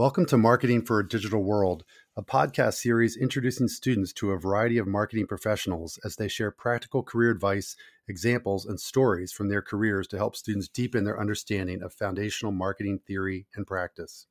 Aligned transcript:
Welcome 0.00 0.24
to 0.28 0.38
Marketing 0.38 0.80
for 0.80 0.98
a 0.98 1.06
Digital 1.06 1.42
World, 1.42 1.84
a 2.16 2.22
podcast 2.22 2.76
series 2.76 3.18
introducing 3.18 3.68
students 3.68 4.14
to 4.14 4.30
a 4.30 4.38
variety 4.38 4.78
of 4.78 4.86
marketing 4.86 5.26
professionals 5.26 5.98
as 6.02 6.16
they 6.16 6.26
share 6.26 6.50
practical 6.50 7.02
career 7.02 7.30
advice, 7.30 7.76
examples, 8.08 8.64
and 8.64 8.80
stories 8.80 9.30
from 9.30 9.50
their 9.50 9.60
careers 9.60 10.08
to 10.08 10.16
help 10.16 10.36
students 10.36 10.68
deepen 10.68 11.04
their 11.04 11.20
understanding 11.20 11.82
of 11.82 11.92
foundational 11.92 12.50
marketing 12.50 13.00
theory 13.06 13.44
and 13.54 13.66
practice. 13.66 14.26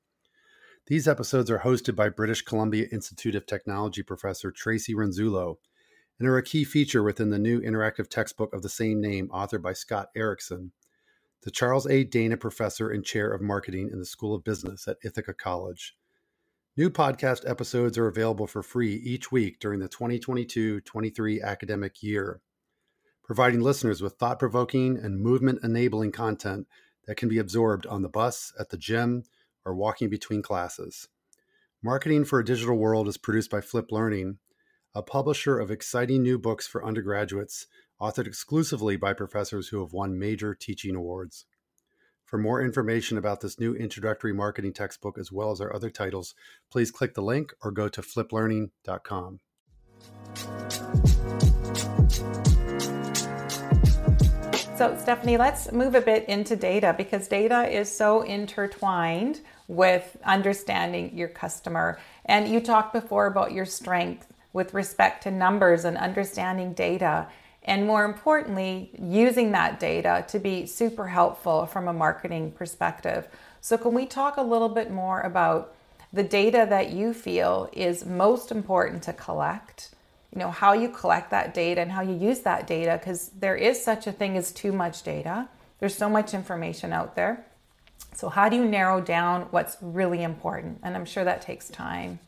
These 0.88 1.08
episodes 1.08 1.52
are 1.52 1.60
hosted 1.60 1.96
by 1.96 2.10
British 2.10 2.42
Columbia 2.42 2.88
Institute 2.92 3.36
of 3.36 3.46
Technology 3.46 4.02
professor 4.02 4.50
Tracy 4.50 4.96
Ronzullo 4.96 5.58
and 6.18 6.28
are 6.28 6.38
a 6.38 6.42
key 6.42 6.64
feature 6.64 7.04
within 7.04 7.30
the 7.30 7.38
new 7.38 7.62
interactive 7.62 8.10
textbook 8.10 8.56
of 8.56 8.64
the 8.64 8.70
same 8.70 9.00
name, 9.00 9.28
authored 9.28 9.62
by 9.62 9.74
Scott 9.74 10.08
Erickson 10.16 10.72
the 11.44 11.52
Charles 11.52 11.88
A. 11.88 12.04
Dana 12.04 12.36
Professor 12.36 12.90
and 12.90 13.06
Chair 13.06 13.32
of 13.32 13.42
Marketing 13.42 13.90
in 13.92 14.00
the 14.00 14.06
School 14.06 14.36
of 14.36 14.44
Business 14.44 14.88
at 14.88 14.98
Ithaca 15.04 15.34
College. 15.34 15.96
New 16.76 16.90
podcast 16.90 17.50
episodes 17.50 17.98
are 17.98 18.08
available 18.08 18.46
for 18.46 18.62
free 18.62 18.96
each 18.96 19.32
week 19.32 19.60
during 19.60 19.80
the 19.80 19.88
2022 19.88 20.82
23 20.82 21.42
academic 21.42 22.04
year, 22.04 22.42
providing 23.24 23.62
listeners 23.62 24.02
with 24.02 24.16
thought 24.16 24.38
provoking 24.38 24.98
and 24.98 25.22
movement 25.22 25.60
enabling 25.64 26.12
content 26.12 26.68
that 27.08 27.16
can 27.16 27.30
be 27.30 27.40
absorbed 27.40 27.88
on 27.88 28.02
the 28.02 28.10
bus, 28.10 28.54
at 28.60 28.70
the 28.70 28.78
gym, 28.78 29.24
or 29.66 29.74
walking 29.74 30.10
between 30.10 30.42
classes. 30.42 31.08
Marketing 31.82 32.26
for 32.26 32.40
a 32.40 32.46
Digital 32.46 32.76
World 32.76 33.08
is 33.08 33.18
produced 33.18 33.50
by 33.50 33.62
Flip 33.62 33.92
Learning, 33.92 34.40
a 34.94 35.02
publisher 35.02 35.58
of 35.58 35.72
exciting 35.72 36.22
new 36.22 36.38
books 36.38 36.68
for 36.68 36.86
undergraduates 36.86 37.68
authored 38.02 38.28
exclusively 38.28 38.96
by 38.96 39.14
professors 39.14 39.70
who 39.70 39.80
have 39.82 39.94
won 39.94 40.18
major 40.18 40.56
teaching 40.56 40.96
awards. 40.96 41.46
For 42.24 42.38
more 42.38 42.62
information 42.62 43.18
about 43.18 43.42
this 43.42 43.60
new 43.60 43.74
introductory 43.74 44.34
marketing 44.34 44.74
textbook, 44.74 45.18
as 45.18 45.32
well 45.32 45.50
as 45.52 45.60
our 45.60 45.74
other 45.74 45.90
titles, 45.90 46.36
please 46.72 46.92
click 46.92 47.16
the 47.16 47.24
link 47.24 47.54
or 47.64 47.72
go 47.72 47.90
to 47.90 48.02
fliplearning.com. 48.02 49.40
So, 54.76 54.96
Stephanie, 54.98 55.38
let's 55.38 55.72
move 55.74 55.96
a 55.96 56.02
bit 56.02 56.30
into 56.30 56.56
data 56.56 56.94
because 56.96 57.28
data 57.28 57.68
is 57.68 57.92
so 57.92 58.22
intertwined 58.22 59.42
with 59.68 60.16
understanding 60.24 61.18
your 61.18 61.28
customer. 61.28 62.00
And 62.26 62.48
you 62.48 62.62
talked 62.62 62.94
before 62.94 63.26
about 63.26 63.52
your 63.52 63.66
strength 63.66 64.32
with 64.54 64.74
respect 64.74 65.24
to 65.24 65.32
numbers 65.32 65.84
and 65.84 65.98
understanding 65.98 66.74
data 66.74 67.28
and 67.64 67.86
more 67.86 68.06
importantly, 68.06 68.92
using 69.00 69.52
that 69.52 69.80
data 69.80 70.26
to 70.30 70.40
be 70.40 70.66
super 70.66 71.08
helpful 71.08 71.66
from 71.66 71.88
a 71.88 71.94
marketing 71.94 72.52
perspective. 72.52 73.28
So, 73.62 73.78
can 73.78 73.94
we 73.94 74.06
talk 74.06 74.38
a 74.38 74.42
little 74.42 74.70
bit 74.70 74.92
more 74.92 75.22
about 75.22 75.76
the 76.14 76.24
data 76.24 76.66
that 76.70 76.92
you 76.92 77.14
feel 77.14 77.70
is 77.74 78.06
most 78.06 78.52
important 78.52 79.04
to 79.04 79.14
collect? 79.14 79.92
You 80.34 80.40
know, 80.40 80.52
how 80.52 80.74
you 80.74 80.90
collect 80.90 81.32
that 81.32 81.54
data 81.54 81.82
and 81.82 81.92
how 81.92 82.02
you 82.02 82.16
use 82.16 82.42
that 82.42 82.66
data, 82.68 82.98
because 83.00 83.30
there 83.30 83.56
is 83.56 83.84
such 83.84 84.08
a 84.08 84.12
thing 84.12 84.38
as 84.38 84.52
too 84.52 84.72
much 84.72 85.04
data. 85.04 85.50
There's 85.80 85.96
so 85.96 86.10
much 86.10 86.34
information 86.34 86.94
out 86.94 87.16
there. 87.16 87.46
So, 88.14 88.30
how 88.30 88.48
do 88.48 88.56
you 88.56 88.66
narrow 88.66 89.02
down 89.02 89.48
what's 89.52 89.78
really 89.82 90.24
important? 90.24 90.80
And 90.84 90.96
I'm 90.96 91.06
sure 91.06 91.24
that 91.26 91.42
takes 91.42 91.70
time. 91.70 92.20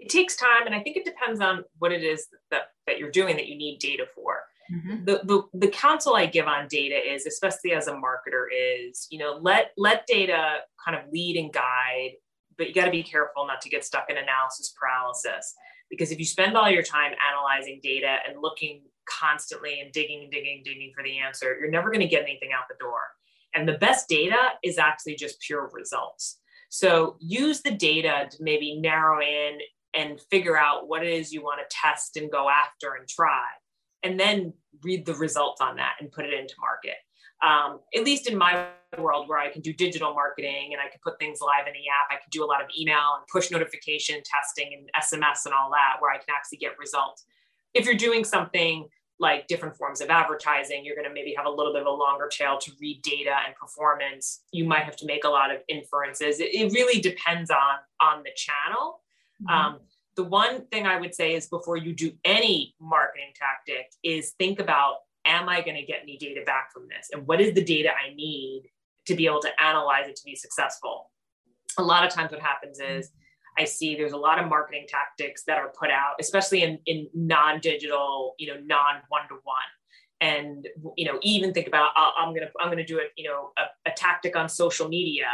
It 0.00 0.08
takes 0.08 0.36
time, 0.36 0.66
and 0.66 0.74
I 0.74 0.80
think 0.80 0.96
it 0.96 1.04
depends 1.04 1.40
on 1.40 1.64
what 1.78 1.92
it 1.92 2.02
is 2.02 2.26
that 2.50 2.70
that 2.86 2.98
you're 2.98 3.10
doing 3.10 3.36
that 3.36 3.46
you 3.46 3.56
need 3.56 3.78
data 3.78 4.04
for. 4.14 4.42
Mm-hmm. 4.72 5.04
The, 5.04 5.20
the 5.24 5.42
the 5.54 5.68
counsel 5.68 6.16
I 6.16 6.26
give 6.26 6.46
on 6.46 6.66
data 6.68 6.96
is, 6.96 7.26
especially 7.26 7.72
as 7.72 7.88
a 7.88 7.92
marketer, 7.92 8.46
is 8.52 9.06
you 9.10 9.18
know 9.18 9.38
let 9.40 9.72
let 9.76 10.06
data 10.06 10.58
kind 10.84 10.96
of 10.96 11.10
lead 11.12 11.36
and 11.36 11.52
guide, 11.52 12.12
but 12.58 12.68
you 12.68 12.74
got 12.74 12.86
to 12.86 12.90
be 12.90 13.02
careful 13.02 13.46
not 13.46 13.60
to 13.62 13.68
get 13.68 13.84
stuck 13.84 14.10
in 14.10 14.16
analysis 14.16 14.74
paralysis 14.78 15.54
because 15.90 16.10
if 16.10 16.18
you 16.18 16.24
spend 16.24 16.56
all 16.56 16.70
your 16.70 16.82
time 16.82 17.12
analyzing 17.30 17.80
data 17.82 18.16
and 18.28 18.40
looking 18.40 18.82
constantly 19.08 19.80
and 19.80 19.92
digging 19.92 20.22
and 20.22 20.30
digging 20.30 20.56
and 20.56 20.64
digging 20.64 20.92
for 20.94 21.04
the 21.04 21.18
answer, 21.18 21.56
you're 21.58 21.70
never 21.70 21.90
going 21.90 22.00
to 22.00 22.08
get 22.08 22.22
anything 22.22 22.50
out 22.56 22.64
the 22.68 22.76
door. 22.80 23.00
And 23.54 23.68
the 23.68 23.78
best 23.78 24.08
data 24.08 24.36
is 24.62 24.78
actually 24.78 25.14
just 25.14 25.40
pure 25.40 25.70
results. 25.72 26.40
So 26.68 27.16
use 27.20 27.62
the 27.62 27.70
data 27.70 28.26
to 28.30 28.42
maybe 28.42 28.80
narrow 28.80 29.20
in 29.20 29.58
and 29.96 30.20
figure 30.30 30.56
out 30.56 30.88
what 30.88 31.02
it 31.02 31.12
is 31.12 31.32
you 31.32 31.42
want 31.42 31.60
to 31.60 31.76
test 31.76 32.16
and 32.16 32.30
go 32.30 32.48
after 32.48 32.94
and 32.94 33.08
try 33.08 33.46
and 34.02 34.20
then 34.20 34.52
read 34.82 35.04
the 35.06 35.14
results 35.14 35.60
on 35.60 35.76
that 35.76 35.94
and 36.00 36.12
put 36.12 36.24
it 36.24 36.32
into 36.32 36.54
market. 36.60 36.96
Um, 37.42 37.80
at 37.94 38.04
least 38.04 38.28
in 38.28 38.36
my 38.36 38.68
world 38.98 39.28
where 39.28 39.38
i 39.38 39.50
can 39.50 39.60
do 39.60 39.74
digital 39.74 40.14
marketing 40.14 40.70
and 40.72 40.80
i 40.80 40.88
can 40.88 40.98
put 41.04 41.18
things 41.18 41.40
live 41.42 41.66
in 41.66 41.74
the 41.74 41.86
app 41.90 42.06
i 42.10 42.14
can 42.14 42.30
do 42.30 42.42
a 42.42 42.46
lot 42.46 42.62
of 42.62 42.68
email 42.78 43.18
and 43.18 43.26
push 43.30 43.50
notification 43.50 44.22
testing 44.24 44.72
and 44.72 44.88
sms 45.04 45.44
and 45.44 45.52
all 45.52 45.68
that 45.70 45.96
where 46.00 46.10
i 46.10 46.16
can 46.16 46.34
actually 46.34 46.56
get 46.56 46.78
results. 46.78 47.24
If 47.74 47.84
you're 47.84 47.94
doing 47.94 48.24
something 48.24 48.88
like 49.18 49.48
different 49.48 49.76
forms 49.76 50.00
of 50.00 50.08
advertising 50.08 50.82
you're 50.82 50.94
going 50.94 51.08
to 51.08 51.12
maybe 51.12 51.34
have 51.36 51.44
a 51.44 51.50
little 51.50 51.74
bit 51.74 51.82
of 51.82 51.88
a 51.88 51.90
longer 51.90 52.28
tail 52.28 52.56
to 52.58 52.70
read 52.80 53.02
data 53.02 53.36
and 53.44 53.54
performance. 53.56 54.42
You 54.52 54.64
might 54.64 54.84
have 54.84 54.96
to 54.96 55.06
make 55.06 55.24
a 55.24 55.28
lot 55.28 55.50
of 55.54 55.58
inferences. 55.68 56.40
It, 56.40 56.54
it 56.54 56.72
really 56.72 57.02
depends 57.02 57.50
on 57.50 57.76
on 58.00 58.22
the 58.22 58.30
channel 58.34 59.00
Mm-hmm. 59.42 59.54
Um, 59.54 59.80
the 60.16 60.24
one 60.24 60.66
thing 60.66 60.86
I 60.86 60.98
would 60.98 61.14
say 61.14 61.34
is 61.34 61.46
before 61.48 61.76
you 61.76 61.94
do 61.94 62.12
any 62.24 62.74
marketing 62.80 63.32
tactic 63.34 63.90
is 64.02 64.32
think 64.38 64.60
about 64.60 64.96
am 65.26 65.48
I 65.48 65.60
going 65.60 65.76
to 65.76 65.84
get 65.84 66.00
any 66.02 66.16
data 66.16 66.42
back 66.46 66.72
from 66.72 66.86
this? 66.88 67.08
And 67.12 67.26
what 67.26 67.40
is 67.40 67.54
the 67.54 67.64
data 67.64 67.90
I 67.90 68.14
need 68.14 68.70
to 69.06 69.14
be 69.14 69.26
able 69.26 69.40
to 69.40 69.50
analyze 69.62 70.08
it 70.08 70.16
to 70.16 70.24
be 70.24 70.36
successful? 70.36 71.10
A 71.78 71.82
lot 71.82 72.06
of 72.06 72.12
times 72.12 72.30
what 72.30 72.40
happens 72.40 72.80
is 72.80 73.10
I 73.58 73.64
see 73.64 73.96
there's 73.96 74.12
a 74.12 74.18
lot 74.18 74.38
of 74.38 74.48
marketing 74.48 74.86
tactics 74.88 75.44
that 75.44 75.58
are 75.58 75.72
put 75.78 75.90
out, 75.90 76.14
especially 76.20 76.62
in, 76.62 76.78
in 76.86 77.08
non-digital, 77.14 78.34
you 78.38 78.48
know, 78.48 78.60
non 78.64 78.96
one-to-one. 79.08 79.56
And 80.20 80.66
you 80.96 81.04
know, 81.04 81.18
even 81.22 81.52
think 81.52 81.66
about 81.66 81.90
I'm 81.94 82.32
gonna 82.32 82.48
I'm 82.58 82.70
gonna 82.70 82.86
do 82.86 82.98
a 82.98 83.02
you 83.16 83.28
know 83.28 83.50
a, 83.58 83.90
a 83.90 83.92
tactic 83.94 84.34
on 84.34 84.48
social 84.48 84.88
media, 84.88 85.26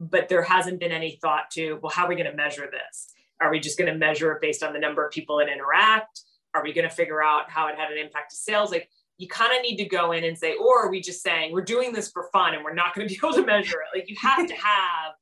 but 0.00 0.30
there 0.30 0.42
hasn't 0.42 0.80
been 0.80 0.92
any 0.92 1.18
thought 1.20 1.50
to 1.52 1.78
well, 1.82 1.92
how 1.94 2.06
are 2.06 2.08
we 2.08 2.14
going 2.14 2.30
to 2.30 2.36
measure 2.36 2.70
this? 2.70 3.12
Are 3.44 3.50
we 3.50 3.60
just 3.60 3.76
going 3.76 3.92
to 3.92 3.98
measure 3.98 4.32
it 4.32 4.40
based 4.40 4.62
on 4.62 4.72
the 4.72 4.78
number 4.78 5.04
of 5.04 5.12
people 5.12 5.36
that 5.36 5.52
interact? 5.52 6.22
Are 6.54 6.62
we 6.62 6.72
going 6.72 6.88
to 6.88 6.94
figure 6.94 7.22
out 7.22 7.50
how 7.50 7.68
it 7.68 7.76
had 7.76 7.92
an 7.92 7.98
impact 7.98 8.30
to 8.30 8.36
sales? 8.36 8.70
Like 8.70 8.88
you 9.18 9.28
kind 9.28 9.54
of 9.54 9.60
need 9.60 9.76
to 9.76 9.84
go 9.84 10.12
in 10.12 10.24
and 10.24 10.36
say, 10.36 10.54
or 10.54 10.86
are 10.86 10.90
we 10.90 11.02
just 11.02 11.22
saying 11.22 11.52
we're 11.52 11.62
doing 11.62 11.92
this 11.92 12.10
for 12.10 12.30
fun 12.32 12.54
and 12.54 12.64
we're 12.64 12.72
not 12.72 12.94
going 12.94 13.06
to 13.08 13.12
be 13.12 13.20
able 13.22 13.34
to 13.34 13.44
measure 13.44 13.82
it? 13.82 13.98
Like 13.98 14.08
you 14.08 14.16
have 14.18 14.46
to 14.46 14.54
have, 14.54 15.12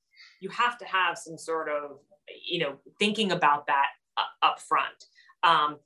you 0.40 0.50
have 0.50 0.78
to 0.78 0.84
have 0.84 1.18
some 1.18 1.36
sort 1.36 1.68
of, 1.68 1.98
you 2.48 2.60
know, 2.60 2.76
thinking 3.00 3.32
about 3.32 3.66
that 3.66 3.86
up 4.40 4.60
front. 4.60 5.04
Um, 5.42 5.78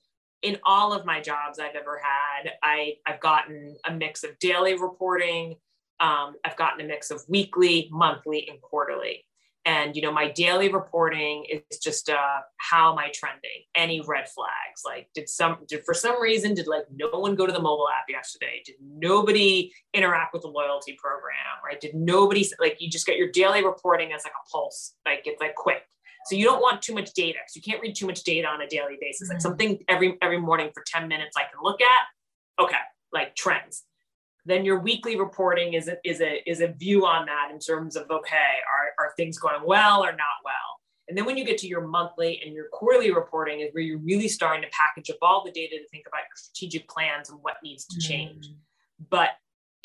in 0.43 0.59
all 0.65 0.93
of 0.93 1.07
my 1.07 1.23
jobs 1.23 1.59
I've 1.59 1.75
ever 1.75 1.99
had, 2.03 2.53
I, 2.63 2.97
I've 3.07 3.21
gotten 3.21 3.77
a 3.87 3.93
mix 3.93 4.25
of 4.25 4.39
daily 4.41 4.79
reporting. 4.79 5.57
Um, 6.01 6.35
I've 6.45 6.57
gotten 6.57 6.85
a 6.85 6.89
mix 6.89 7.11
of 7.11 7.23
weekly, 7.29 7.89
monthly, 7.91 8.47
and 8.51 8.61
quarterly 8.61 9.25
and 9.67 9.97
you 9.97 10.01
know 10.01 10.13
my 10.13 10.31
daily 10.31 10.73
reporting 10.73 11.45
is 11.51 11.79
just 11.79 12.09
uh 12.09 12.39
how 12.57 12.93
am 12.93 12.99
i 12.99 13.11
trending? 13.13 13.65
Any 13.75 14.01
red 14.01 14.29
flags? 14.29 14.83
Like 14.85 15.09
did 15.15 15.29
some 15.29 15.59
did 15.69 15.85
for 15.85 15.93
some 15.93 16.21
reason 16.23 16.55
did 16.55 16.67
like 16.67 16.85
no 16.95 17.09
one 17.11 17.35
go 17.35 17.47
to 17.47 17.53
the 17.53 17.61
mobile 17.61 17.89
app 17.89 18.05
yesterday? 18.09 18.63
Did 18.65 18.77
nobody 18.81 19.73
interact 19.93 20.33
with 20.33 20.43
the 20.43 20.49
loyalty 20.49 20.97
program 20.99 21.35
right? 21.65 21.81
Did 21.81 21.95
nobody 21.95 22.49
like 22.61 22.77
you 22.81 22.89
just 22.89 23.07
get 23.07 23.19
your 23.19 23.31
daily 23.31 23.65
reporting 23.65 24.13
as 24.13 24.25
like 24.25 24.33
a 24.33 24.51
pulse 24.51 24.95
like 25.05 25.23
it's 25.27 25.41
like 25.41 25.55
quick. 25.57 25.83
So 26.27 26.35
you 26.35 26.45
don't 26.45 26.61
want 26.61 26.83
too 26.83 26.95
much 26.95 27.13
data 27.15 27.39
because 27.41 27.55
you 27.55 27.63
can't 27.63 27.81
read 27.81 27.95
too 27.95 28.07
much 28.07 28.25
data 28.25 28.49
on 28.49 28.61
a 28.61 28.67
daily 28.67 28.97
basis. 29.01 29.29
Like 29.29 29.39
mm-hmm. 29.39 29.43
something 29.43 29.79
every 29.89 30.17
every 30.23 30.41
morning 30.41 30.71
for 30.73 30.83
10 30.87 31.09
minutes 31.09 31.37
i 31.37 31.43
can 31.43 31.61
look 31.63 31.81
at 31.81 32.63
okay 32.63 32.77
like 33.13 33.35
trends 33.35 33.85
then 34.47 34.65
your 34.65 34.79
weekly 34.79 35.19
reporting 35.19 35.75
is 35.75 35.89
a, 35.89 35.97
is 36.09 36.21
a 36.21 36.49
is 36.49 36.61
a 36.61 36.69
view 36.69 37.05
on 37.05 37.27
that 37.27 37.51
in 37.53 37.59
terms 37.59 37.97
of 37.97 38.11
okay 38.11 38.57
are, 38.73 39.05
are 39.05 39.13
things 39.17 39.39
going 39.39 39.61
well 39.65 40.05
or 40.05 40.13
not 40.13 40.39
well 40.45 40.55
and 41.09 41.17
then 41.17 41.25
when 41.25 41.37
you 41.37 41.45
get 41.45 41.59
to 41.59 41.69
your 41.69 41.87
monthly 41.87 42.41
and 42.45 42.55
your 42.55 42.67
quarterly 42.73 43.13
reporting 43.13 43.61
is 43.61 43.69
where 43.73 43.83
you're 43.83 43.99
really 43.99 44.29
starting 44.29 44.63
to 44.63 44.69
package 44.73 45.11
up 45.11 45.19
all 45.23 45.43
the 45.45 45.53
data 45.53 45.77
to 45.77 45.89
think 45.89 46.07
about 46.07 46.21
your 46.21 46.37
strategic 46.37 46.89
plans 46.89 47.31
and 47.31 47.39
what 47.43 47.57
needs 47.63 47.85
to 47.87 47.99
change 48.01 48.49
mm. 48.49 48.55
but 49.11 49.31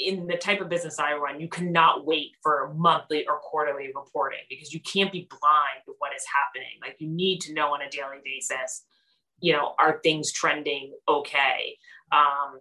in 0.04 0.28
the 0.28 0.38
type 0.38 0.62
of 0.62 0.69
business 0.69 1.00
I 1.00 1.13
run, 1.16 1.40
you 1.40 1.48
cannot 1.48 2.06
wait 2.06 2.31
for 2.42 2.74
monthly 2.75 3.25
or 3.28 3.40
quarterly 3.40 3.92
reporting 3.96 4.40
because 4.50 4.74
you 4.74 4.80
can't 4.80 5.12
be 5.12 5.28
blind 5.30 5.86
to 5.86 5.94
what 6.00 6.12
is 6.16 6.24
happening. 6.34 6.78
Like 6.81 6.96
you 7.00 7.08
need 7.08 7.42
to 7.42 7.54
know 7.54 7.74
on 7.74 7.81
a 7.81 7.90
daily 7.90 8.18
basis, 8.24 8.84
you 9.40 9.54
know, 9.54 9.74
are 9.80 10.00
things 10.04 10.31
trending 10.31 10.94
okay? 11.08 11.78
Um, 12.12 12.60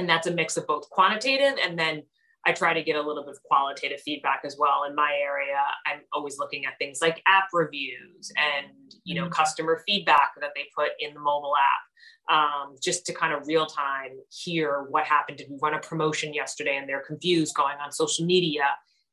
and 0.00 0.08
that's 0.08 0.26
a 0.26 0.30
mix 0.30 0.56
of 0.56 0.66
both 0.66 0.88
quantitative 0.90 1.58
and 1.62 1.78
then 1.78 2.02
I 2.46 2.52
try 2.52 2.72
to 2.72 2.82
get 2.82 2.96
a 2.96 3.02
little 3.02 3.22
bit 3.22 3.32
of 3.32 3.42
qualitative 3.42 4.00
feedback 4.00 4.40
as 4.46 4.56
well. 4.58 4.84
In 4.88 4.94
my 4.94 5.12
area, 5.22 5.60
I'm 5.86 6.00
always 6.10 6.38
looking 6.38 6.64
at 6.64 6.78
things 6.78 7.00
like 7.02 7.22
app 7.26 7.48
reviews 7.52 8.32
and 8.34 8.94
you 9.04 9.14
know 9.14 9.24
mm-hmm. 9.24 9.32
customer 9.32 9.82
feedback 9.86 10.32
that 10.40 10.52
they 10.54 10.62
put 10.74 10.92
in 10.98 11.12
the 11.12 11.20
mobile 11.20 11.52
app, 11.54 12.34
um, 12.34 12.76
just 12.82 13.04
to 13.06 13.12
kind 13.12 13.34
of 13.34 13.46
real 13.46 13.66
time 13.66 14.12
hear 14.30 14.86
what 14.88 15.04
happened. 15.04 15.36
Did 15.36 15.48
we 15.50 15.58
run 15.60 15.74
a 15.74 15.80
promotion 15.80 16.32
yesterday 16.32 16.78
and 16.78 16.88
they're 16.88 17.04
confused 17.06 17.54
going 17.54 17.76
on 17.84 17.92
social 17.92 18.24
media 18.24 18.64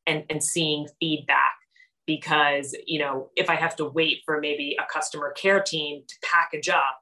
and, 0.05 0.23
and 0.29 0.43
seeing 0.43 0.87
feedback? 0.99 1.53
because 2.05 2.73
you 2.85 2.97
know 2.97 3.29
if 3.35 3.49
i 3.49 3.55
have 3.55 3.75
to 3.75 3.83
wait 3.83 4.21
for 4.25 4.39
maybe 4.39 4.77
a 4.79 4.85
customer 4.91 5.31
care 5.31 5.61
team 5.61 6.01
to 6.07 6.15
package 6.23 6.69
up 6.69 7.01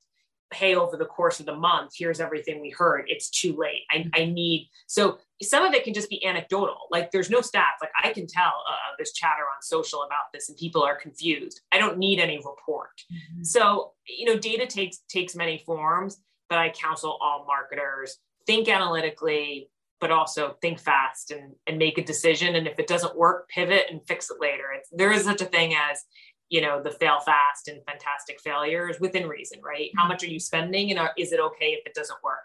hey 0.53 0.75
over 0.75 0.95
the 0.97 1.05
course 1.05 1.39
of 1.39 1.45
the 1.45 1.55
month 1.55 1.91
here's 1.97 2.19
everything 2.19 2.61
we 2.61 2.69
heard 2.69 3.05
it's 3.07 3.29
too 3.29 3.55
late. 3.57 3.83
I, 3.91 4.09
I 4.13 4.25
need 4.25 4.69
so 4.87 5.17
some 5.41 5.65
of 5.65 5.73
it 5.73 5.83
can 5.83 5.93
just 5.93 6.09
be 6.09 6.25
anecdotal. 6.25 6.77
Like 6.91 7.11
there's 7.11 7.29
no 7.29 7.39
stats. 7.39 7.81
Like 7.81 7.91
i 8.03 8.11
can 8.11 8.27
tell 8.27 8.53
uh, 8.69 8.93
there's 8.97 9.13
chatter 9.13 9.41
on 9.41 9.61
social 9.61 10.03
about 10.03 10.31
this 10.33 10.49
and 10.49 10.57
people 10.57 10.83
are 10.83 10.95
confused. 10.95 11.61
I 11.71 11.77
don't 11.77 11.97
need 11.97 12.19
any 12.19 12.37
report. 12.37 12.91
Mm-hmm. 13.11 13.43
so 13.43 13.93
you 14.07 14.25
know 14.25 14.37
data 14.37 14.65
takes 14.67 14.99
takes 15.09 15.35
many 15.35 15.63
forms 15.65 16.17
but 16.49 16.59
i 16.59 16.69
counsel 16.69 17.17
all 17.21 17.45
marketers. 17.47 18.17
Think 18.45 18.69
analytically 18.69 19.69
but 20.01 20.11
also 20.11 20.55
think 20.61 20.79
fast 20.79 21.31
and, 21.31 21.53
and 21.67 21.77
make 21.77 21.97
a 21.97 22.03
decision. 22.03 22.55
And 22.55 22.67
if 22.67 22.77
it 22.79 22.87
doesn't 22.87 23.17
work, 23.17 23.47
pivot 23.49 23.85
and 23.89 24.01
fix 24.07 24.29
it 24.29 24.37
later. 24.39 24.65
It's, 24.77 24.89
there 24.91 25.11
is 25.11 25.23
such 25.23 25.41
a 25.41 25.45
thing 25.45 25.73
as, 25.73 26.03
you 26.49 26.61
know, 26.61 26.81
the 26.81 26.91
fail 26.91 27.19
fast 27.19 27.67
and 27.67 27.83
fantastic 27.85 28.39
failures 28.39 28.99
within 28.99 29.27
reason, 29.27 29.59
right? 29.63 29.89
How 29.95 30.03
mm-hmm. 30.03 30.09
much 30.09 30.23
are 30.23 30.27
you 30.27 30.39
spending 30.39 30.91
and 30.91 30.99
are, 30.99 31.11
is 31.17 31.31
it 31.31 31.39
okay 31.39 31.67
if 31.67 31.85
it 31.85 31.93
doesn't 31.93 32.23
work? 32.23 32.43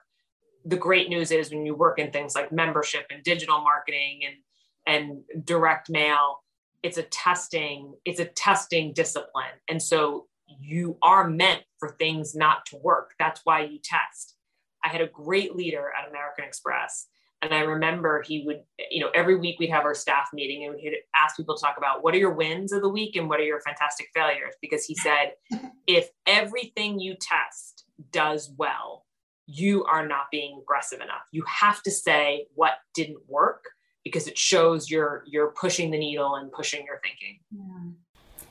The 0.64 0.76
great 0.76 1.08
news 1.08 1.30
is 1.30 1.50
when 1.50 1.66
you 1.66 1.74
work 1.74 1.98
in 1.98 2.10
things 2.10 2.34
like 2.34 2.52
membership 2.52 3.06
and 3.10 3.22
digital 3.22 3.60
marketing 3.60 4.20
and, 4.26 5.22
and 5.32 5.46
direct 5.46 5.90
mail, 5.90 6.42
it's 6.82 6.98
a 6.98 7.02
testing, 7.02 7.94
it's 8.04 8.20
a 8.20 8.24
testing 8.26 8.92
discipline. 8.92 9.56
And 9.68 9.82
so 9.82 10.26
you 10.58 10.96
are 11.02 11.28
meant 11.28 11.62
for 11.78 11.90
things 11.90 12.34
not 12.34 12.66
to 12.66 12.76
work. 12.76 13.12
That's 13.18 13.40
why 13.44 13.64
you 13.64 13.78
test. 13.82 14.34
I 14.82 14.88
had 14.88 15.00
a 15.00 15.06
great 15.06 15.54
leader 15.54 15.92
at 15.96 16.08
American 16.08 16.44
Express 16.44 17.06
and 17.42 17.54
I 17.54 17.60
remember 17.60 18.22
he 18.22 18.44
would, 18.44 18.62
you 18.90 19.00
know, 19.00 19.10
every 19.14 19.36
week 19.36 19.58
we'd 19.58 19.70
have 19.70 19.84
our 19.84 19.94
staff 19.94 20.28
meeting 20.34 20.66
and 20.66 20.78
he'd 20.78 20.94
ask 21.14 21.36
people 21.36 21.56
to 21.56 21.60
talk 21.60 21.78
about 21.78 22.04
what 22.04 22.14
are 22.14 22.18
your 22.18 22.34
wins 22.34 22.72
of 22.72 22.82
the 22.82 22.88
week 22.88 23.16
and 23.16 23.28
what 23.28 23.40
are 23.40 23.44
your 23.44 23.60
fantastic 23.60 24.08
failures. 24.14 24.54
Because 24.60 24.84
he 24.84 24.94
said, 24.94 25.32
if 25.86 26.10
everything 26.26 27.00
you 27.00 27.16
test 27.18 27.84
does 28.12 28.52
well, 28.58 29.06
you 29.46 29.84
are 29.84 30.06
not 30.06 30.26
being 30.30 30.60
aggressive 30.62 31.00
enough. 31.00 31.22
You 31.32 31.42
have 31.46 31.82
to 31.84 31.90
say 31.90 32.46
what 32.54 32.74
didn't 32.94 33.20
work 33.26 33.64
because 34.04 34.26
it 34.28 34.38
shows 34.38 34.90
you're 34.90 35.24
you're 35.26 35.52
pushing 35.52 35.90
the 35.90 35.98
needle 35.98 36.36
and 36.36 36.52
pushing 36.52 36.84
your 36.84 37.00
thinking. 37.02 37.40
Yeah. 37.50 37.92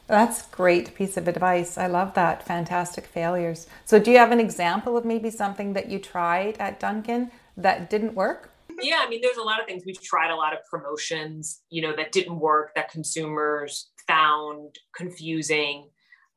That's 0.08 0.48
great 0.48 0.96
piece 0.96 1.18
of 1.18 1.28
advice. 1.28 1.78
I 1.78 1.86
love 1.86 2.16
that. 2.16 2.46
Fantastic 2.46 3.06
failures. 3.06 3.68
So 3.86 4.00
do 4.00 4.10
you 4.10 4.18
have 4.18 4.32
an 4.32 4.40
example 4.40 4.98
of 4.98 5.06
maybe 5.06 5.30
something 5.30 5.74
that 5.74 5.90
you 5.90 6.00
tried 6.00 6.58
at 6.58 6.80
Dunkin' 6.80 7.30
that 7.56 7.92
didn't 7.92 8.16
work? 8.16 8.52
Yeah, 8.82 9.02
I 9.06 9.10
mean, 9.10 9.22
there's 9.22 9.38
a 9.38 9.44
lot 9.44 9.60
of 9.60 9.66
things. 9.66 9.84
We've 9.86 10.02
tried 10.02 10.32
a 10.32 10.36
lot 10.36 10.54
of 10.54 10.60
promotions, 10.70 11.62
you 11.70 11.82
know, 11.82 11.96
that 11.96 12.12
didn't 12.12 12.40
work, 12.40 12.74
that 12.76 12.90
consumers 12.90 13.92
found 14.08 14.76
confusing. 14.96 15.90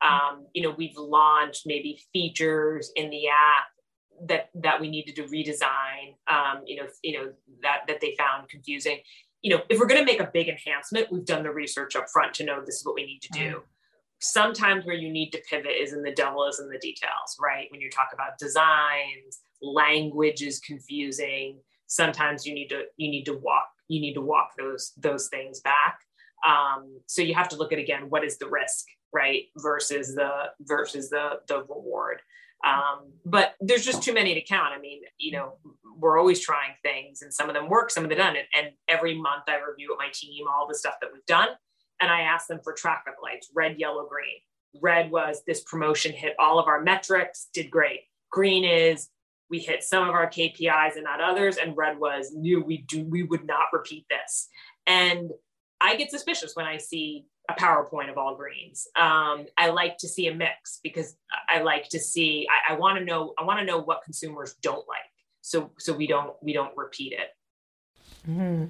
Um, 0.03 0.47
you 0.53 0.62
know, 0.62 0.75
we've 0.77 0.97
launched 0.97 1.62
maybe 1.67 2.00
features 2.12 2.91
in 2.97 3.11
the 3.11 3.29
app 3.29 3.67
that 4.29 4.50
that 4.55 4.81
we 4.81 4.89
needed 4.89 5.17
to 5.17 5.25
redesign. 5.25 6.17
Um, 6.29 6.62
you 6.67 6.77
know, 6.77 6.89
you 7.03 7.19
know 7.19 7.33
that 7.62 7.83
that 7.89 8.00
they 8.00 8.15
found 8.19 8.49
confusing. 8.49 8.99
You 9.43 9.56
know, 9.56 9.62
if 9.69 9.79
we're 9.79 9.87
going 9.87 10.00
to 10.00 10.06
make 10.06 10.21
a 10.21 10.31
big 10.33 10.49
enhancement, 10.49 11.11
we've 11.11 11.25
done 11.25 11.43
the 11.43 11.50
research 11.50 11.97
up 11.97 12.06
front 12.12 12.35
to 12.35 12.44
know 12.44 12.61
this 12.65 12.77
is 12.77 12.87
what 12.87 12.94
we 12.94 13.05
need 13.05 13.23
to 13.23 13.29
do. 13.33 13.56
Mm. 13.56 13.62
Sometimes 14.21 14.85
where 14.85 14.94
you 14.94 15.11
need 15.11 15.31
to 15.31 15.43
pivot 15.50 15.73
is 15.81 15.93
in 15.93 16.03
the 16.03 16.12
devil 16.12 16.47
is 16.47 16.61
in 16.61 16.69
the 16.69 16.79
details, 16.79 17.37
right? 17.41 17.67
When 17.71 17.81
you 17.81 17.91
talk 17.91 18.11
about 18.15 18.39
designs, 18.39 19.41
language 19.61 20.43
is 20.43 20.61
confusing 20.61 21.59
sometimes 21.93 22.47
you 22.47 22.55
need 22.55 22.69
to 22.69 22.85
you 22.97 23.11
need 23.11 23.25
to 23.25 23.35
walk 23.35 23.69
you 23.89 24.00
need 24.00 24.15
to 24.15 24.23
walk 24.23 24.53
those 24.59 24.93
those 24.97 25.29
things 25.29 25.61
back. 25.61 25.99
Um, 26.47 27.00
so 27.06 27.23
you 27.23 27.35
have 27.35 27.49
to 27.50 27.56
look 27.56 27.73
at 27.73 27.79
again 27.79 28.06
what 28.09 28.25
is 28.25 28.39
the 28.39 28.49
risk 28.49 28.87
right 29.12 29.44
versus 29.59 30.15
the 30.15 30.31
versus 30.62 31.11
the 31.11 31.41
the 31.49 31.61
reward. 31.61 32.23
Um, 32.65 33.12
but 33.27 33.55
there's 33.61 33.85
just 33.85 34.03
too 34.03 34.15
many 34.15 34.35
to 34.35 34.43
count. 34.43 34.73
I 34.77 34.81
mean 34.81 35.03
you 35.19 35.33
know 35.33 35.59
we're 35.99 36.19
always 36.19 36.41
trying 36.41 36.73
things 36.83 37.21
and 37.21 37.33
some 37.33 37.50
of 37.50 37.55
them 37.55 37.69
work 37.69 37.91
some 37.91 38.05
of 38.05 38.11
them 38.11 38.19
don't. 38.19 38.37
And, 38.37 38.47
and 38.55 38.75
every 38.89 39.15
month 39.15 39.44
i 39.47 39.56
review 39.56 39.89
with 39.91 39.99
my 39.99 40.09
team 40.12 40.47
all 40.49 40.67
the 40.67 40.75
stuff 40.75 40.94
that 41.03 41.11
we've 41.12 41.27
done 41.27 41.49
and 42.00 42.11
i 42.11 42.23
ask 42.23 42.47
them 42.47 42.61
for 42.65 42.73
traffic 42.73 43.15
lights 43.23 43.50
red 43.55 43.79
yellow 43.79 44.06
green. 44.09 44.41
Red 44.81 45.11
was 45.11 45.43
this 45.47 45.62
promotion 45.65 46.12
hit 46.12 46.35
all 46.39 46.59
of 46.59 46.67
our 46.67 46.81
metrics 46.81 47.49
did 47.53 47.71
great. 47.71 48.00
Green 48.31 48.65
is 48.65 49.11
we 49.52 49.58
hit 49.58 49.84
some 49.84 50.08
of 50.08 50.14
our 50.14 50.28
KPIs 50.28 50.94
and 50.94 51.04
not 51.04 51.20
others. 51.20 51.58
And 51.58 51.76
red 51.76 52.00
was 52.00 52.32
knew 52.32 52.64
we 52.64 52.78
do 52.78 53.04
we 53.04 53.22
would 53.22 53.44
not 53.44 53.66
repeat 53.72 54.06
this. 54.10 54.49
And 54.87 55.31
I 55.81 55.94
get 55.94 56.10
suspicious 56.10 56.56
when 56.56 56.66
I 56.66 56.78
see 56.78 57.26
a 57.50 57.54
PowerPoint 57.54 58.10
of 58.10 58.16
all 58.16 58.34
greens. 58.34 58.88
Um, 58.96 59.46
I 59.58 59.69
like 59.69 59.99
to 59.99 60.08
see 60.08 60.26
a 60.28 60.34
mix 60.34 60.81
because 60.82 61.16
I 61.49 61.60
like 61.60 61.88
to 61.90 62.00
see. 62.00 62.49
I, 62.50 62.72
I 62.72 62.76
want 62.76 62.99
to 62.99 63.04
know. 63.04 63.34
I 63.38 63.44
want 63.44 63.60
to 63.60 63.66
know 63.66 63.78
what 63.78 64.02
consumers 64.02 64.54
don't 64.62 64.88
like, 64.88 65.00
so 65.43 65.70
so 65.78 65.93
we 65.93 66.06
don't 66.06 66.34
we 66.43 66.52
don't 66.52 66.76
repeat 66.76 67.12
it. 67.12 67.28
Mm-hmm. 68.28 68.64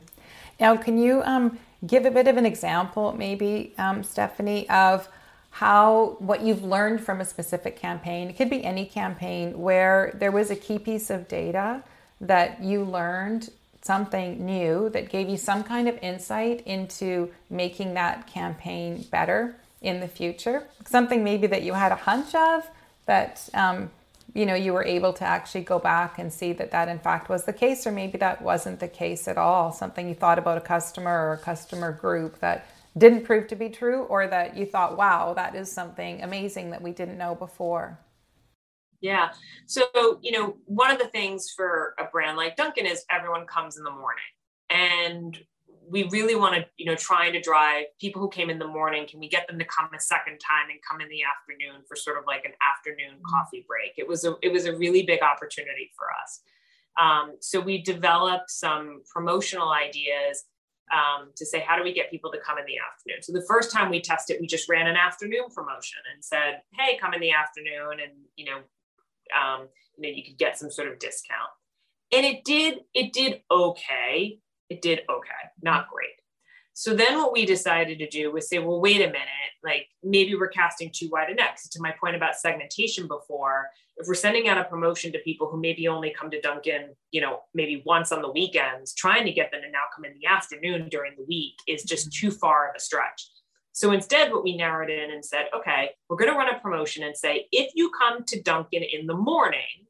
Now, 0.59 0.77
can 0.77 0.99
you 0.99 1.23
um, 1.25 1.59
give 1.87 2.07
a 2.07 2.11
bit 2.11 2.29
of 2.29 2.37
an 2.37 2.47
example, 2.47 3.15
maybe, 3.17 3.75
um, 3.79 4.03
Stephanie, 4.03 4.69
of 4.71 5.09
how 5.53 6.17
what 6.19 6.41
you've 6.41 6.65
learned 6.65 7.05
from 7.05 7.21
a 7.21 7.25
specific 7.25 7.77
campaign. 7.77 8.31
It 8.31 8.37
could 8.39 8.49
be 8.49 8.65
any 8.65 8.87
campaign 8.87 9.61
where 9.61 10.11
there 10.15 10.33
was 10.33 10.51
a 10.51 10.57
key 10.57 10.79
piece 10.79 11.11
of 11.11 11.29
data 11.29 11.83
that 12.21 12.63
you 12.63 12.83
learned 12.83 13.51
something 13.83 14.45
new 14.47 14.89
that 14.91 15.11
gave 15.11 15.29
you 15.29 15.37
some 15.37 15.63
kind 15.63 15.89
of 15.89 15.99
insight 16.01 16.63
into 16.67 17.31
making 17.51 17.95
that 17.95 18.27
campaign 18.27 19.05
better 19.11 19.55
in 19.83 20.01
the 20.01 20.09
future. 20.09 20.67
Something 20.87 21.23
maybe 21.23 21.47
that 21.49 21.63
you 21.63 21.75
had 21.75 21.93
a 21.93 21.97
hunch 21.97 22.35
of 22.35 22.67
that 23.05 23.47
um, 23.53 23.91
you 24.33 24.47
know 24.47 24.55
you 24.55 24.73
were 24.73 24.85
able 24.85 25.13
to 25.13 25.25
actually 25.25 25.65
go 25.65 25.79
back 25.79 26.19
and 26.19 26.33
see 26.33 26.55
that 26.55 26.71
that 26.71 26.89
in 26.89 26.99
fact 26.99 27.29
was 27.29 27.45
the 27.45 27.53
case 27.53 27.87
or 27.87 27.93
maybe 27.93 28.17
that 28.17 28.41
wasn't 28.41 28.81
the 28.81 28.89
case 28.89 29.29
at 29.29 29.37
all. 29.37 29.71
Something 29.71 30.09
you 30.09 30.15
thought 30.15 30.39
about 30.39 30.57
a 30.57 30.63
customer 30.63 31.29
or 31.29 31.35
a 31.35 31.39
customer 31.39 31.93
group 31.93 32.39
that 32.39 32.67
didn't 32.97 33.25
prove 33.25 33.47
to 33.49 33.57
be 33.57 33.69
true 33.69 34.03
or 34.05 34.27
that 34.27 34.57
you 34.57 34.67
thought, 34.67 34.97
wow, 34.97 35.35
that 35.35 35.55
is 35.55 35.71
something 35.71 36.23
amazing 36.23 36.71
that 36.71 36.83
we 36.83 36.93
didn't 36.93 37.19
know 37.19 37.35
before? 37.35 37.99
Yeah. 39.01 39.31
So, 39.67 39.83
you 40.23 40.31
know, 40.31 40.57
one 40.67 40.91
of 40.91 40.99
the 40.99 41.09
things 41.09 41.53
for 41.57 41.95
a 41.99 42.05
brand 42.05 42.37
like 42.37 42.57
Dunkin' 42.57 42.87
is 42.87 43.05
everyone 43.11 43.47
comes 43.47 43.77
in 43.77 43.85
the 43.85 43.91
morning. 43.91 44.23
And 44.71 45.39
we 45.89 46.09
really 46.11 46.37
want 46.37 46.55
to, 46.55 46.65
you 46.77 46.87
know, 46.87 46.95
trying 46.95 47.33
to 47.33 47.41
drive 47.41 47.87
people 48.01 48.23
who 48.23 48.31
came 48.31 48.49
in 48.49 48.59
the 48.59 48.67
morning. 48.67 49.07
Can 49.07 49.19
we 49.21 49.29
get 49.29 49.49
them 49.49 49.59
to 49.59 49.65
come 49.65 49.89
a 49.95 50.01
second 50.01 50.39
time 50.39 50.71
and 50.71 50.79
come 50.89 51.01
in 51.01 51.09
the 51.09 51.23
afternoon 51.23 51.83
for 51.89 51.97
sort 51.97 52.19
of 52.19 52.25
like 52.27 52.45
an 52.45 52.53
afternoon 52.63 53.17
mm-hmm. 53.17 53.35
coffee 53.35 53.67
break? 53.67 53.93
It 53.97 54.07
was 54.07 54.25
a 54.25 54.37
it 54.43 54.53
was 54.53 54.67
a 54.67 54.77
really 54.77 55.03
big 55.03 55.23
opportunity 55.23 55.91
for 55.97 56.07
us. 56.23 56.41
Um, 57.01 57.37
so 57.41 57.61
we 57.61 57.83
developed 57.83 58.51
some 58.51 59.03
promotional 59.13 59.71
ideas 59.71 60.45
um, 60.93 61.31
to 61.37 61.47
say 61.47 61.61
how 61.61 61.77
do 61.77 61.83
we 61.83 61.93
get 61.93 62.11
people 62.11 62.31
to 62.31 62.39
come 62.39 62.59
in 62.59 62.65
the 62.67 62.77
afternoon? 62.79 63.23
So 63.23 63.33
the 63.33 63.45
first 63.49 63.73
time 63.73 63.91
we 63.91 64.01
tested 64.01 64.39
we 64.41 64.47
just 64.47 64.69
ran 64.69 64.87
an 64.87 64.97
afternoon 64.97 65.47
promotion 65.55 65.99
and 66.13 66.25
said 66.25 66.61
hey 66.79 66.99
come 66.99 67.15
in 67.15 67.21
the 67.21 67.33
afternoon 67.33 68.01
and 68.03 68.13
you 68.37 68.45
know 68.45 68.59
um, 69.37 69.69
you 69.97 70.03
know 70.03 70.15
you 70.15 70.23
could 70.23 70.39
get 70.39 70.59
some 70.59 70.71
sort 70.71 70.89
of 70.89 70.99
discount. 70.99 71.51
And 72.13 72.27
it 72.27 72.45
did 72.45 72.81
it 72.95 73.13
did 73.13 73.43
okay. 73.51 74.39
It 74.69 74.83
did 74.83 75.01
okay. 75.11 75.51
Not 75.63 75.89
great. 75.89 76.11
So 76.75 76.95
then 76.95 77.19
what 77.19 77.33
we 77.33 77.45
decided 77.45 77.99
to 77.99 78.09
do 78.09 78.33
was 78.33 78.49
say 78.49 78.59
well 78.59 78.81
wait 78.81 79.01
a 79.01 79.07
minute. 79.07 79.53
Like 79.65 79.87
maybe 80.03 80.35
we're 80.35 80.49
casting 80.49 80.91
too 80.93 81.09
wide 81.11 81.31
a 81.31 81.35
net. 81.35 81.59
To 81.73 81.81
my 81.81 81.93
point 81.99 82.17
about 82.17 82.37
segmentation 82.37 83.09
before 83.09 83.69
if 83.97 84.07
we're 84.07 84.15
sending 84.15 84.49
out 84.49 84.59
a 84.59 84.65
promotion 84.65 85.13
to 85.13 85.19
people 85.21 85.49
who 85.49 85.61
maybe 85.61 85.87
only 85.87 86.11
come 86.11 86.31
to 86.31 86.41
Dunkin', 86.41 86.95
you 87.11 87.21
know, 87.21 87.41
maybe 87.55 87.83
once 87.85 88.11
on 88.11 88.23
the 88.23 88.31
weekends, 88.31 88.95
trying 88.95 89.25
to 89.27 89.33
get 89.33 89.51
them 89.51 89.63
to 89.63 89.71
now 89.71 89.85
come 89.95 90.05
in 90.05 90.15
the 90.15 90.27
afternoon 90.27 90.89
during 90.89 91.15
the 91.17 91.25
week 91.25 91.55
is 91.69 91.83
just 91.83 92.13
too 92.13 92.31
far 92.31 92.69
of 92.69 92.75
a 92.77 92.81
stretch. 92.81 93.29
So 93.73 93.93
instead, 93.93 94.31
what 94.31 94.45
we 94.45 94.57
narrowed 94.57 94.91
in 94.91 95.11
and 95.11 95.25
said, 95.25 95.47
okay, 95.57 95.91
we're 96.09 96.17
going 96.17 96.31
to 96.31 96.37
run 96.37 96.55
a 96.55 96.59
promotion 96.59 97.05
and 97.05 97.17
say, 97.17 97.47
if 97.53 97.73
you 97.75 97.91
come 97.99 98.25
to 98.25 98.43
Dunkin' 98.43 98.83
in 98.83 99.07
the 99.07 99.15
morning, 99.15 99.87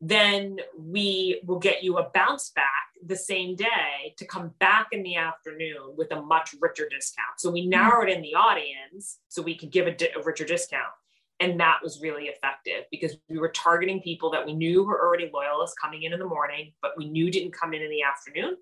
then 0.00 0.58
we 0.78 1.40
will 1.44 1.58
get 1.58 1.82
you 1.82 1.98
a 1.98 2.10
bounce 2.12 2.50
back 2.50 2.66
the 3.04 3.16
same 3.16 3.56
day 3.56 4.14
to 4.18 4.26
come 4.26 4.52
back 4.58 4.88
in 4.92 5.02
the 5.02 5.16
afternoon 5.16 5.94
with 5.96 6.10
a 6.12 6.20
much 6.20 6.54
richer 6.60 6.88
discount. 6.88 7.38
So 7.38 7.50
we 7.50 7.64
hmm. 7.64 7.70
narrowed 7.70 8.08
in 8.08 8.22
the 8.22 8.34
audience 8.34 9.18
so 9.28 9.42
we 9.42 9.56
could 9.56 9.70
give 9.70 9.86
a, 9.86 9.92
di- 9.92 10.10
a 10.16 10.22
richer 10.22 10.44
discount. 10.44 10.92
And 11.38 11.60
that 11.60 11.80
was 11.82 12.00
really 12.00 12.24
effective 12.24 12.84
because 12.90 13.16
we 13.28 13.38
were 13.38 13.50
targeting 13.50 14.00
people 14.00 14.30
that 14.30 14.46
we 14.46 14.54
knew 14.54 14.84
were 14.84 15.00
already 15.00 15.30
loyalists 15.32 15.76
coming 15.78 16.04
in 16.04 16.12
in 16.12 16.18
the 16.18 16.26
morning, 16.26 16.72
but 16.80 16.92
we 16.96 17.08
knew 17.10 17.30
didn't 17.30 17.52
come 17.52 17.74
in 17.74 17.82
in 17.82 17.90
the 17.90 18.02
afternoon. 18.02 18.56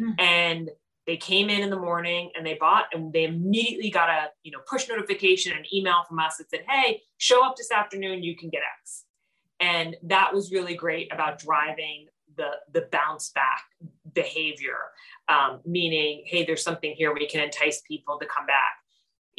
Mm. 0.00 0.20
And 0.20 0.70
they 1.06 1.16
came 1.16 1.50
in 1.50 1.62
in 1.62 1.70
the 1.70 1.78
morning 1.78 2.30
and 2.36 2.46
they 2.46 2.54
bought 2.54 2.84
and 2.92 3.12
they 3.12 3.24
immediately 3.24 3.90
got 3.90 4.08
a 4.08 4.28
you 4.42 4.52
know 4.52 4.60
push 4.68 4.88
notification 4.88 5.52
and 5.56 5.66
email 5.72 6.04
from 6.08 6.20
us 6.20 6.36
that 6.36 6.48
said 6.50 6.60
hey 6.68 7.02
show 7.18 7.44
up 7.44 7.56
this 7.56 7.72
afternoon 7.72 8.22
you 8.22 8.36
can 8.36 8.48
get 8.48 8.62
x 8.80 9.04
and 9.58 9.96
that 10.02 10.32
was 10.32 10.52
really 10.52 10.74
great 10.74 11.12
about 11.12 11.38
driving 11.38 12.06
the 12.36 12.50
the 12.72 12.86
bounce 12.92 13.30
back 13.30 13.64
behavior 14.12 14.78
um, 15.28 15.60
meaning 15.64 16.22
hey 16.26 16.44
there's 16.44 16.62
something 16.62 16.92
here 16.96 17.12
we 17.12 17.26
can 17.26 17.42
entice 17.42 17.80
people 17.88 18.18
to 18.18 18.26
come 18.26 18.46
back 18.46 18.76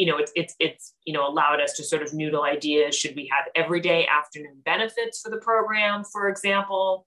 you 0.02 0.08
know, 0.08 0.18
it's 0.18 0.32
it's 0.36 0.56
it's 0.60 0.96
you 1.06 1.14
know 1.14 1.28
allowed 1.28 1.62
us 1.62 1.74
to 1.74 1.84
sort 1.84 2.02
of 2.02 2.12
noodle 2.12 2.42
ideas. 2.42 2.96
Should 2.96 3.16
we 3.16 3.30
have 3.32 3.46
everyday 3.54 4.08
afternoon 4.08 4.60
benefits 4.66 5.22
for 5.22 5.30
the 5.30 5.38
program, 5.38 6.04
for 6.04 6.28
example? 6.28 7.06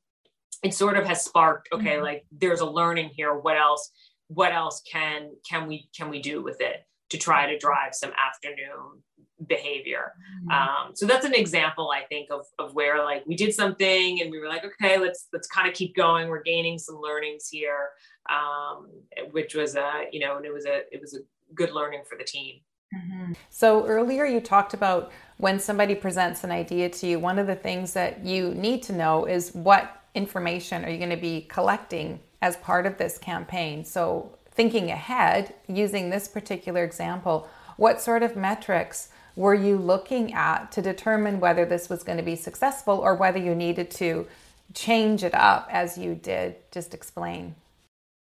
It 0.62 0.74
sort 0.74 0.96
of 0.96 1.04
has 1.04 1.24
sparked. 1.24 1.70
Okay, 1.72 1.94
mm-hmm. 1.96 2.04
like 2.04 2.24
there's 2.30 2.60
a 2.60 2.66
learning 2.66 3.10
here. 3.16 3.34
What 3.36 3.56
else? 3.56 3.90
What 4.28 4.52
else 4.52 4.80
can 4.88 5.32
can 5.50 5.66
we 5.66 5.88
can 5.96 6.08
we 6.08 6.22
do 6.22 6.40
with 6.40 6.60
it 6.60 6.86
to 7.10 7.18
try 7.18 7.50
to 7.50 7.58
drive 7.58 7.96
some 7.96 8.12
afternoon 8.12 9.02
behavior. 9.48 10.12
Mm-hmm. 10.44 10.50
Um, 10.50 10.92
so 10.94 11.04
that's 11.04 11.26
an 11.26 11.34
example, 11.34 11.90
I 11.90 12.04
think, 12.06 12.28
of, 12.30 12.46
of 12.60 12.74
where 12.74 13.02
like 13.02 13.24
we 13.26 13.34
did 13.34 13.52
something 13.52 14.20
and 14.22 14.30
we 14.30 14.38
were 14.38 14.46
like, 14.46 14.64
okay, 14.64 14.98
let's 14.98 15.26
let's 15.32 15.48
kind 15.48 15.68
of 15.68 15.74
keep 15.74 15.96
going. 15.96 16.28
We're 16.28 16.44
gaining 16.44 16.78
some 16.78 17.00
learnings 17.00 17.48
here, 17.50 17.88
um, 18.30 18.86
which 19.32 19.56
was 19.56 19.74
a 19.74 20.04
you 20.12 20.20
know, 20.20 20.36
and 20.36 20.46
it 20.46 20.52
was 20.52 20.64
a 20.64 20.82
it 20.92 21.00
was 21.00 21.14
a 21.14 21.18
good 21.54 21.72
learning 21.72 22.04
for 22.08 22.16
the 22.16 22.24
team. 22.24 22.60
Mm-hmm. 22.94 23.32
So 23.50 23.86
earlier 23.86 24.24
you 24.24 24.40
talked 24.40 24.74
about 24.74 25.12
when 25.38 25.58
somebody 25.58 25.94
presents 25.94 26.44
an 26.44 26.50
idea 26.50 26.88
to 26.88 27.06
you, 27.06 27.18
one 27.18 27.38
of 27.38 27.46
the 27.46 27.56
things 27.56 27.92
that 27.94 28.24
you 28.24 28.54
need 28.54 28.82
to 28.84 28.92
know 28.92 29.24
is 29.24 29.54
what 29.54 30.02
information 30.14 30.84
are 30.84 30.90
you 30.90 30.98
going 30.98 31.10
to 31.10 31.16
be 31.16 31.42
collecting 31.42 32.20
as 32.40 32.56
part 32.58 32.86
of 32.86 32.98
this 32.98 33.18
campaign. 33.18 33.84
So 33.84 34.38
thinking 34.52 34.90
ahead, 34.90 35.54
using 35.66 36.10
this 36.10 36.28
particular 36.28 36.84
example, 36.84 37.48
what 37.76 38.00
sort 38.00 38.22
of 38.22 38.36
metrics 38.36 39.08
were 39.34 39.54
you 39.54 39.76
looking 39.76 40.32
at 40.32 40.70
to 40.72 40.80
determine 40.80 41.40
whether 41.40 41.64
this 41.64 41.88
was 41.88 42.04
going 42.04 42.18
to 42.18 42.24
be 42.24 42.36
successful 42.36 42.98
or 42.98 43.16
whether 43.16 43.38
you 43.38 43.54
needed 43.54 43.90
to 43.90 44.26
change 44.72 45.24
it 45.24 45.34
up 45.34 45.68
as 45.70 45.98
you 45.98 46.14
did 46.14 46.54
just 46.70 46.94
explain? 46.94 47.56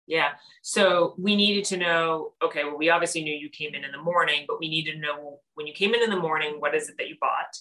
Yeah. 0.06 0.32
So 0.62 1.14
we 1.18 1.34
needed 1.34 1.64
to 1.66 1.76
know 1.76 2.32
okay, 2.42 2.64
well, 2.64 2.76
we 2.76 2.90
obviously 2.90 3.22
knew 3.22 3.34
you 3.34 3.48
came 3.48 3.74
in 3.74 3.84
in 3.84 3.92
the 3.92 4.02
morning, 4.02 4.44
but 4.46 4.60
we 4.60 4.68
needed 4.68 4.92
to 4.92 4.98
know 4.98 5.40
when 5.54 5.66
you 5.66 5.72
came 5.72 5.94
in 5.94 6.02
in 6.02 6.10
the 6.10 6.20
morning, 6.20 6.56
what 6.58 6.74
is 6.74 6.88
it 6.88 6.96
that 6.98 7.08
you 7.08 7.16
bought? 7.20 7.56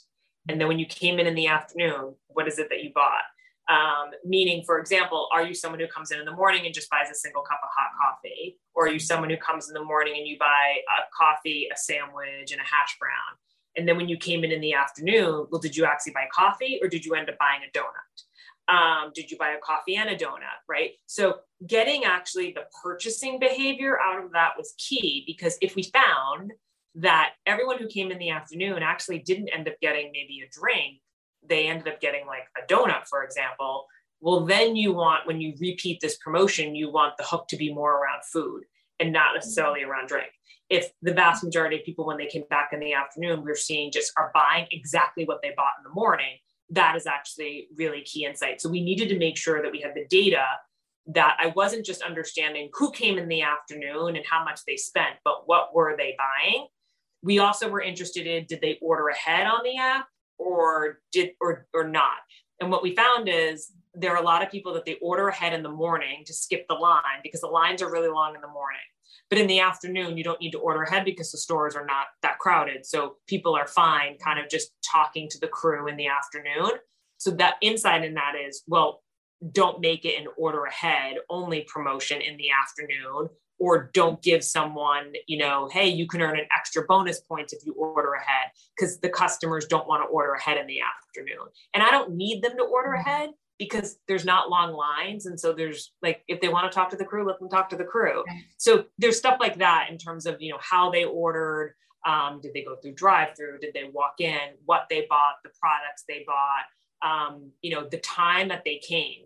And 0.50 0.60
then 0.60 0.68
when 0.68 0.80
you 0.80 0.86
came 0.86 1.20
in 1.20 1.28
in 1.28 1.36
the 1.36 1.48
afternoon, 1.48 2.16
what 2.28 2.48
is 2.48 2.60
it 2.60 2.68
that 2.70 2.84
you 2.84 2.92
bought? 2.94 3.24
Um, 3.70 4.12
meaning, 4.26 4.64
for 4.66 4.78
example, 4.78 5.30
are 5.32 5.44
you 5.44 5.54
someone 5.54 5.80
who 5.80 5.88
comes 5.88 6.12
in 6.12 6.20
in 6.20 6.26
the 6.26 6.34
morning 6.34 6.66
and 6.66 6.74
just 6.74 6.90
buys 6.90 7.10
a 7.10 7.16
single 7.16 7.44
cup 7.44 7.62
of 7.64 7.70
hot 7.72 7.92
coffee? 7.98 8.60
Or 8.76 8.88
are 8.88 8.92
you 8.92 9.00
someone 9.00 9.30
who 9.30 9.38
comes 9.38 9.70
in 9.70 9.74
the 9.74 9.84
morning 9.84 10.16
and 10.18 10.28
you 10.28 10.38
buy 10.38 10.82
a 10.90 11.04
coffee, 11.18 11.70
a 11.74 11.78
sandwich, 11.78 12.52
and 12.52 12.60
a 12.60 12.64
hash 12.64 12.98
brown? 13.00 13.38
And 13.78 13.88
then 13.88 13.96
when 13.96 14.10
you 14.10 14.18
came 14.18 14.44
in 14.44 14.52
in 14.52 14.62
the 14.62 14.74
afternoon, 14.74 15.48
well, 15.50 15.62
did 15.62 15.78
you 15.78 15.86
actually 15.86 16.12
buy 16.12 16.28
coffee 16.32 16.80
or 16.82 16.90
did 16.90 17.06
you 17.06 17.16
end 17.16 17.30
up 17.30 17.38
buying 17.40 17.62
a 17.64 17.78
donut? 17.78 18.24
Um, 18.70 19.12
did 19.14 19.30
you 19.30 19.38
buy 19.38 19.50
a 19.50 19.60
coffee 19.60 19.96
and 19.96 20.10
a 20.10 20.16
donut? 20.16 20.62
Right. 20.70 20.92
So 21.06 21.40
getting 21.68 22.06
actually 22.06 22.54
the 22.54 22.66
purchasing 22.82 23.40
behavior 23.40 24.00
out 24.00 24.24
of 24.24 24.32
that 24.32 24.52
was 24.58 24.74
key 24.78 25.24
because 25.28 25.58
if 25.62 25.76
we 25.76 25.84
found 25.84 26.54
that 26.96 27.34
everyone 27.46 27.78
who 27.78 27.88
came 27.88 28.12
in 28.12 28.20
the 28.20 28.30
afternoon 28.30 28.84
actually 28.84 29.20
didn't 29.20 29.50
end 29.50 29.68
up 29.68 29.76
getting 29.82 30.12
maybe 30.14 30.42
a 30.46 30.50
drink, 30.52 31.02
they 31.48 31.68
ended 31.68 31.88
up 31.88 32.00
getting 32.00 32.26
like 32.26 32.44
a 32.58 32.66
donut, 32.72 33.08
for 33.08 33.24
example. 33.24 33.86
Well, 34.22 34.46
then 34.46 34.76
you 34.76 34.94
want, 34.94 35.28
when 35.28 35.42
you 35.42 35.54
repeat 35.60 36.00
this 36.00 36.18
promotion, 36.18 36.76
you 36.76 36.92
want 36.92 37.18
the 37.18 37.26
hook 37.26 37.48
to 37.50 37.58
be 37.58 37.74
more 37.74 38.00
around 38.00 38.22
food 38.32 38.64
and 39.00 39.12
not 39.12 39.34
necessarily 39.34 39.84
around 39.84 40.08
drink. 40.08 40.30
If 40.70 40.92
the 41.02 41.14
vast 41.14 41.44
majority 41.44 41.78
of 41.78 41.84
people, 41.84 42.06
when 42.06 42.18
they 42.18 42.28
came 42.28 42.46
back 42.50 42.70
in 42.72 42.80
the 42.80 42.94
afternoon, 42.94 43.44
we're 43.44 43.56
seeing 43.56 43.92
just 43.92 44.14
are 44.16 44.32
buying 44.34 44.68
exactly 44.72 45.26
what 45.26 45.42
they 45.42 45.52
bought 45.58 45.74
in 45.78 45.84
the 45.84 45.94
morning, 45.94 46.38
that 46.74 46.96
is 46.96 47.06
actually 47.06 47.68
really 47.76 48.02
key 48.02 48.26
insight. 48.26 48.62
So 48.62 48.70
we 48.70 48.84
needed 48.84 49.10
to 49.10 49.18
make 49.18 49.38
sure 49.38 49.62
that 49.62 49.72
we 49.72 49.82
had 49.82 49.94
the 49.96 50.06
data 50.10 50.46
that 51.08 51.38
I 51.40 51.48
wasn't 51.48 51.86
just 51.86 52.02
understanding 52.02 52.70
who 52.74 52.92
came 52.92 53.18
in 53.18 53.28
the 53.28 53.42
afternoon 53.42 54.16
and 54.16 54.26
how 54.26 54.44
much 54.44 54.62
they 54.66 54.78
spent, 54.78 55.16
but 55.24 55.48
what 55.48 55.76
were 55.76 55.96
they 55.98 56.16
buying. 56.18 56.68
We 57.22 57.40
also 57.40 57.70
were 57.70 57.82
interested 57.82 58.26
in 58.28 58.46
did 58.46 58.62
they 58.62 58.80
order 58.82 59.10
ahead 59.10 59.48
on 59.48 59.64
the 59.64 59.78
app 59.78 60.08
or 60.38 61.00
did 61.12 61.32
or 61.40 61.68
or 61.74 61.88
not. 61.88 62.20
And 62.60 62.72
what 62.72 62.84
we 62.84 62.96
found 62.96 63.28
is 63.30 63.72
there 63.94 64.12
are 64.12 64.22
a 64.22 64.26
lot 64.26 64.44
of 64.44 64.52
people 64.52 64.74
that 64.74 64.86
they 64.86 64.96
order 65.02 65.28
ahead 65.28 65.54
in 65.54 65.64
the 65.64 65.70
morning 65.70 66.24
to 66.26 66.34
skip 66.34 66.66
the 66.68 66.76
line 66.76 67.22
because 67.22 67.42
the 67.42 67.48
lines 67.48 67.82
are 67.82 67.92
really 67.92 68.10
long 68.10 68.36
in 68.36 68.42
the 68.42 68.48
morning. 68.48 68.80
But 69.30 69.40
in 69.40 69.48
the 69.48 69.60
afternoon, 69.60 70.18
you 70.18 70.24
don't 70.24 70.42
need 70.42 70.52
to 70.52 70.60
order 70.60 70.84
ahead 70.84 71.06
because 71.06 71.32
the 71.32 71.38
stores 71.38 71.76
are 71.76 71.86
not 71.86 72.08
that 72.22 72.40
crowded. 72.40 72.86
So 72.86 73.16
people 73.28 73.56
are 73.56 73.68
fine 73.68 74.18
kind 74.18 74.40
of 74.40 74.50
just 74.50 74.72
talking 74.90 75.30
to 75.30 75.40
the 75.40 75.48
crew 75.48 75.88
in 75.88 75.98
the 75.98 76.08
afternoon. 76.08 76.80
So 77.18 77.32
that 77.32 77.56
insight 77.62 78.04
in 78.04 78.14
that 78.16 78.34
is, 78.36 78.64
well, 78.68 79.02
don't 79.52 79.82
make 79.82 80.06
it 80.06 80.20
an 80.20 80.28
order 80.38 80.66
ahead 80.66 81.18
only 81.30 81.66
promotion 81.68 82.22
in 82.22 82.38
the 82.38 82.50
afternoon 82.50 83.30
or 83.60 83.90
don't 83.94 84.22
give 84.22 84.44
someone, 84.44 85.14
you 85.28 85.38
know, 85.38 85.70
hey, 85.72 85.88
you 85.88 86.08
can 86.08 86.22
earn 86.22 86.38
an 86.38 86.46
extra 86.56 86.84
bonus 86.84 87.22
points 87.22 87.54
if 87.54 87.66
you 87.66 87.74
order 87.74 88.14
ahead 88.14 88.52
because 88.76 89.00
the 89.00 89.10
customers 89.10 89.66
don't 89.66 89.88
want 89.88 90.04
to 90.04 90.08
order 90.08 90.34
ahead 90.34 90.58
in 90.58 90.68
the 90.68 90.80
afternoon. 90.82 91.48
And 91.74 91.84
I 91.84 91.92
don't 91.92 92.16
need 92.16 92.44
them 92.44 92.58
to 92.58 92.64
order 92.64 92.90
mm-hmm. 92.90 93.08
ahead 93.08 93.30
because 93.70 93.98
there's 94.08 94.26
not 94.26 94.50
long 94.50 94.74
lines. 94.74 95.26
And 95.26 95.40
so 95.40 95.54
there's 95.54 95.92
like, 96.02 96.24
if 96.28 96.42
they 96.42 96.50
want 96.50 96.72
to 96.72 96.76
talk 96.76 96.90
to 96.90 96.96
the 96.96 97.06
crew, 97.06 97.26
let 97.26 97.40
them 97.40 97.50
talk 97.50 97.70
to 97.70 97.76
the 97.76 97.84
crew. 97.84 98.24
So 98.58 98.86
there's 98.98 99.18
stuff 99.18 99.38
like 99.40 99.58
that 99.58 99.88
in 99.90 99.98
terms 99.98 100.26
of, 100.26 100.42
you 100.42 100.52
know, 100.52 100.60
how 100.62 100.92
they 100.92 101.06
ordered. 101.06 101.76
Um, 102.06 102.42
did 102.42 102.54
they 102.54 102.64
go 102.64 102.76
through 102.76 102.94
drive 102.94 103.36
through? 103.38 103.60
Did 103.60 103.74
they 103.74 103.90
walk 103.92 104.16
in? 104.20 104.56
What 104.66 104.88
they 104.90 105.06
bought, 105.10 105.36
the 105.44 105.52
products 105.60 106.04
they 106.08 106.26
bought, 106.28 106.66
um, 107.02 107.52
you 107.62 107.74
know, 107.74 107.88
the 107.88 108.00
time 108.00 108.50
that 108.50 108.64
they 108.66 108.78
came 108.78 109.24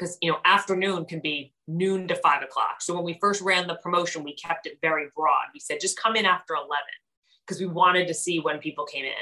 because 0.00 0.16
you 0.22 0.30
know 0.30 0.38
afternoon 0.44 1.04
can 1.04 1.20
be 1.20 1.52
noon 1.68 2.08
to 2.08 2.16
five 2.16 2.42
o'clock 2.42 2.80
so 2.80 2.94
when 2.94 3.04
we 3.04 3.18
first 3.20 3.42
ran 3.42 3.66
the 3.66 3.74
promotion 3.76 4.24
we 4.24 4.34
kept 4.34 4.66
it 4.66 4.78
very 4.80 5.08
broad 5.14 5.44
we 5.52 5.60
said 5.60 5.78
just 5.80 6.00
come 6.00 6.16
in 6.16 6.24
after 6.24 6.54
11 6.54 6.68
because 7.46 7.60
we 7.60 7.66
wanted 7.66 8.08
to 8.08 8.14
see 8.14 8.40
when 8.40 8.58
people 8.58 8.84
came 8.84 9.04
in 9.04 9.12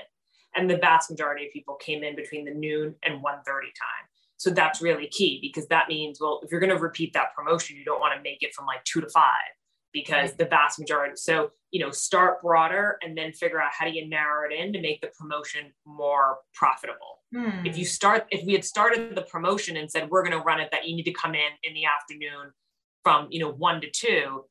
and 0.54 0.70
the 0.70 0.76
vast 0.76 1.10
majority 1.10 1.46
of 1.46 1.52
people 1.52 1.74
came 1.74 2.02
in 2.02 2.16
between 2.16 2.44
the 2.44 2.54
noon 2.54 2.94
and 3.02 3.14
1.30 3.14 3.22
time 3.24 4.07
so 4.38 4.50
that's 4.50 4.80
really 4.80 5.08
key 5.08 5.38
because 5.42 5.66
that 5.68 5.88
means 5.88 6.18
well 6.20 6.40
if 6.42 6.50
you're 6.50 6.60
going 6.60 6.74
to 6.74 6.78
repeat 6.78 7.12
that 7.12 7.34
promotion 7.36 7.76
you 7.76 7.84
don't 7.84 8.00
want 8.00 8.16
to 8.16 8.22
make 8.22 8.42
it 8.42 8.54
from 8.54 8.64
like 8.64 8.82
two 8.84 9.00
to 9.00 9.08
five 9.10 9.52
because 9.92 10.34
the 10.34 10.44
vast 10.44 10.78
majority 10.78 11.14
so 11.16 11.50
you 11.70 11.84
know 11.84 11.90
start 11.90 12.40
broader 12.40 12.98
and 13.02 13.16
then 13.16 13.32
figure 13.32 13.60
out 13.60 13.70
how 13.76 13.84
do 13.84 13.92
you 13.92 14.08
narrow 14.08 14.48
it 14.48 14.52
in 14.52 14.72
to 14.72 14.80
make 14.80 15.00
the 15.00 15.08
promotion 15.18 15.72
more 15.86 16.38
profitable 16.54 17.20
hmm. 17.34 17.66
if 17.66 17.76
you 17.76 17.84
start 17.84 18.26
if 18.30 18.44
we 18.46 18.52
had 18.52 18.64
started 18.64 19.14
the 19.14 19.22
promotion 19.22 19.76
and 19.76 19.90
said 19.90 20.08
we're 20.08 20.22
going 20.22 20.36
to 20.36 20.44
run 20.44 20.60
it 20.60 20.68
that 20.72 20.86
you 20.88 20.96
need 20.96 21.04
to 21.04 21.12
come 21.12 21.34
in 21.34 21.50
in 21.64 21.74
the 21.74 21.84
afternoon 21.84 22.52
from 23.02 23.26
you 23.30 23.40
know 23.40 23.50
one 23.50 23.80
to 23.80 23.90
two 23.90 24.44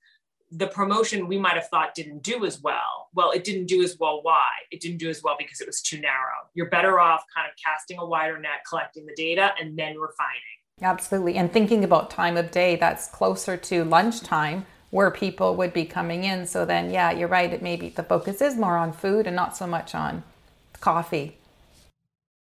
the 0.51 0.68
promotion 0.68 1.27
we 1.27 1.38
might 1.38 1.56
have 1.56 1.68
thought 1.68 1.94
didn't 1.94 2.24
do 2.24 2.46
as 2.46 2.62
well 2.62 3.10
well 3.13 3.32
it 3.32 3.44
didn't 3.44 3.66
do 3.66 3.84
as 3.84 3.98
well 4.00 4.20
why 4.24 4.48
it 4.72 4.80
didn't 4.80 4.98
do 4.98 5.10
as 5.10 5.22
well 5.22 5.36
because 5.38 5.60
it 5.60 5.68
was 5.68 5.82
too 5.82 6.00
narrow 6.00 6.48
you're 6.54 6.70
better 6.70 7.00
off 7.00 7.24
kind 7.36 7.48
of 7.48 7.54
casting 7.62 7.98
a 7.98 8.06
wider 8.06 8.39
net 8.39 8.62
collecting 8.68 9.06
the 9.06 9.13
data 9.16 9.51
and 9.60 9.77
then 9.77 9.98
refining 9.98 10.42
absolutely 10.82 11.36
and 11.36 11.51
thinking 11.51 11.84
about 11.84 12.10
time 12.10 12.38
of 12.38 12.50
day 12.51 12.75
that's 12.75 13.08
closer 13.08 13.58
to 13.58 13.84
lunchtime 13.84 14.66
where 14.89 15.12
people 15.12 15.56
would 15.56 15.74
be 15.74 15.86
coming 15.86 16.24
in. 16.24 16.46
So 16.46 16.66
then, 16.66 16.89
yeah, 16.89 17.12
you're 17.12 17.27
right. 17.27 17.51
It 17.51 17.62
maybe 17.62 17.89
the 17.89 18.04
focus 18.04 18.42
is 18.42 18.56
more 18.56 18.77
on 18.77 18.94
food 18.94 19.27
and 19.27 19.36
not 19.36 19.58
so 19.58 19.68
much 19.68 19.94
on 19.94 20.24
coffee. 20.80 21.38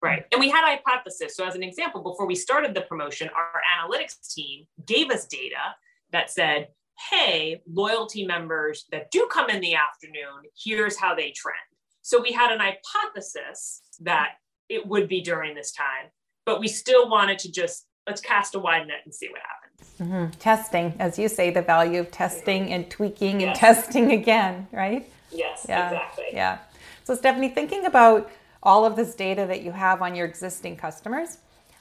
Right. 0.01 0.25
And 0.31 0.39
we 0.39 0.49
had 0.49 0.63
a 0.63 0.77
hypothesis. 0.77 1.35
So, 1.35 1.45
as 1.45 1.55
an 1.55 1.63
example, 1.63 2.01
before 2.01 2.27
we 2.27 2.35
started 2.35 2.75
the 2.75 2.81
promotion, 2.81 3.29
our 3.35 3.61
analytics 3.79 4.33
team 4.33 4.67
gave 4.85 5.09
us 5.09 5.25
data 5.25 5.75
that 6.11 6.29
said, 6.29 6.67
hey, 7.09 7.61
loyalty 7.71 8.25
members 8.25 8.85
that 8.91 9.11
do 9.11 9.27
come 9.31 9.49
in 9.49 9.61
the 9.61 9.75
afternoon, 9.75 10.43
here's 10.57 10.97
how 10.97 11.15
they 11.15 11.31
trend. 11.31 11.57
So, 12.01 12.21
we 12.21 12.31
had 12.31 12.51
an 12.51 12.59
hypothesis 12.59 13.81
that 14.01 14.33
it 14.69 14.85
would 14.85 15.07
be 15.07 15.21
during 15.21 15.55
this 15.55 15.71
time, 15.71 16.11
but 16.45 16.59
we 16.59 16.67
still 16.67 17.09
wanted 17.09 17.39
to 17.39 17.51
just 17.51 17.87
let's 18.07 18.21
cast 18.21 18.55
a 18.55 18.59
wide 18.59 18.87
net 18.87 18.97
and 19.05 19.13
see 19.13 19.29
what 19.29 19.41
happens. 19.41 19.65
Mm-hmm. 19.99 20.39
Testing, 20.39 20.93
as 20.99 21.17
you 21.17 21.27
say, 21.27 21.49
the 21.49 21.61
value 21.61 21.99
of 21.99 22.11
testing 22.11 22.71
and 22.71 22.89
tweaking 22.89 23.39
yes. 23.39 23.47
and 23.47 23.55
testing 23.57 24.11
again, 24.11 24.67
right? 24.71 25.09
Yes, 25.31 25.65
yeah. 25.67 25.87
exactly. 25.89 26.25
Yeah. 26.31 26.59
So, 27.03 27.15
Stephanie, 27.15 27.49
thinking 27.49 27.85
about 27.85 28.31
all 28.63 28.85
of 28.85 28.95
this 28.95 29.15
data 29.15 29.45
that 29.47 29.61
you 29.61 29.71
have 29.71 30.01
on 30.01 30.15
your 30.15 30.25
existing 30.25 30.75
customers, 30.75 31.37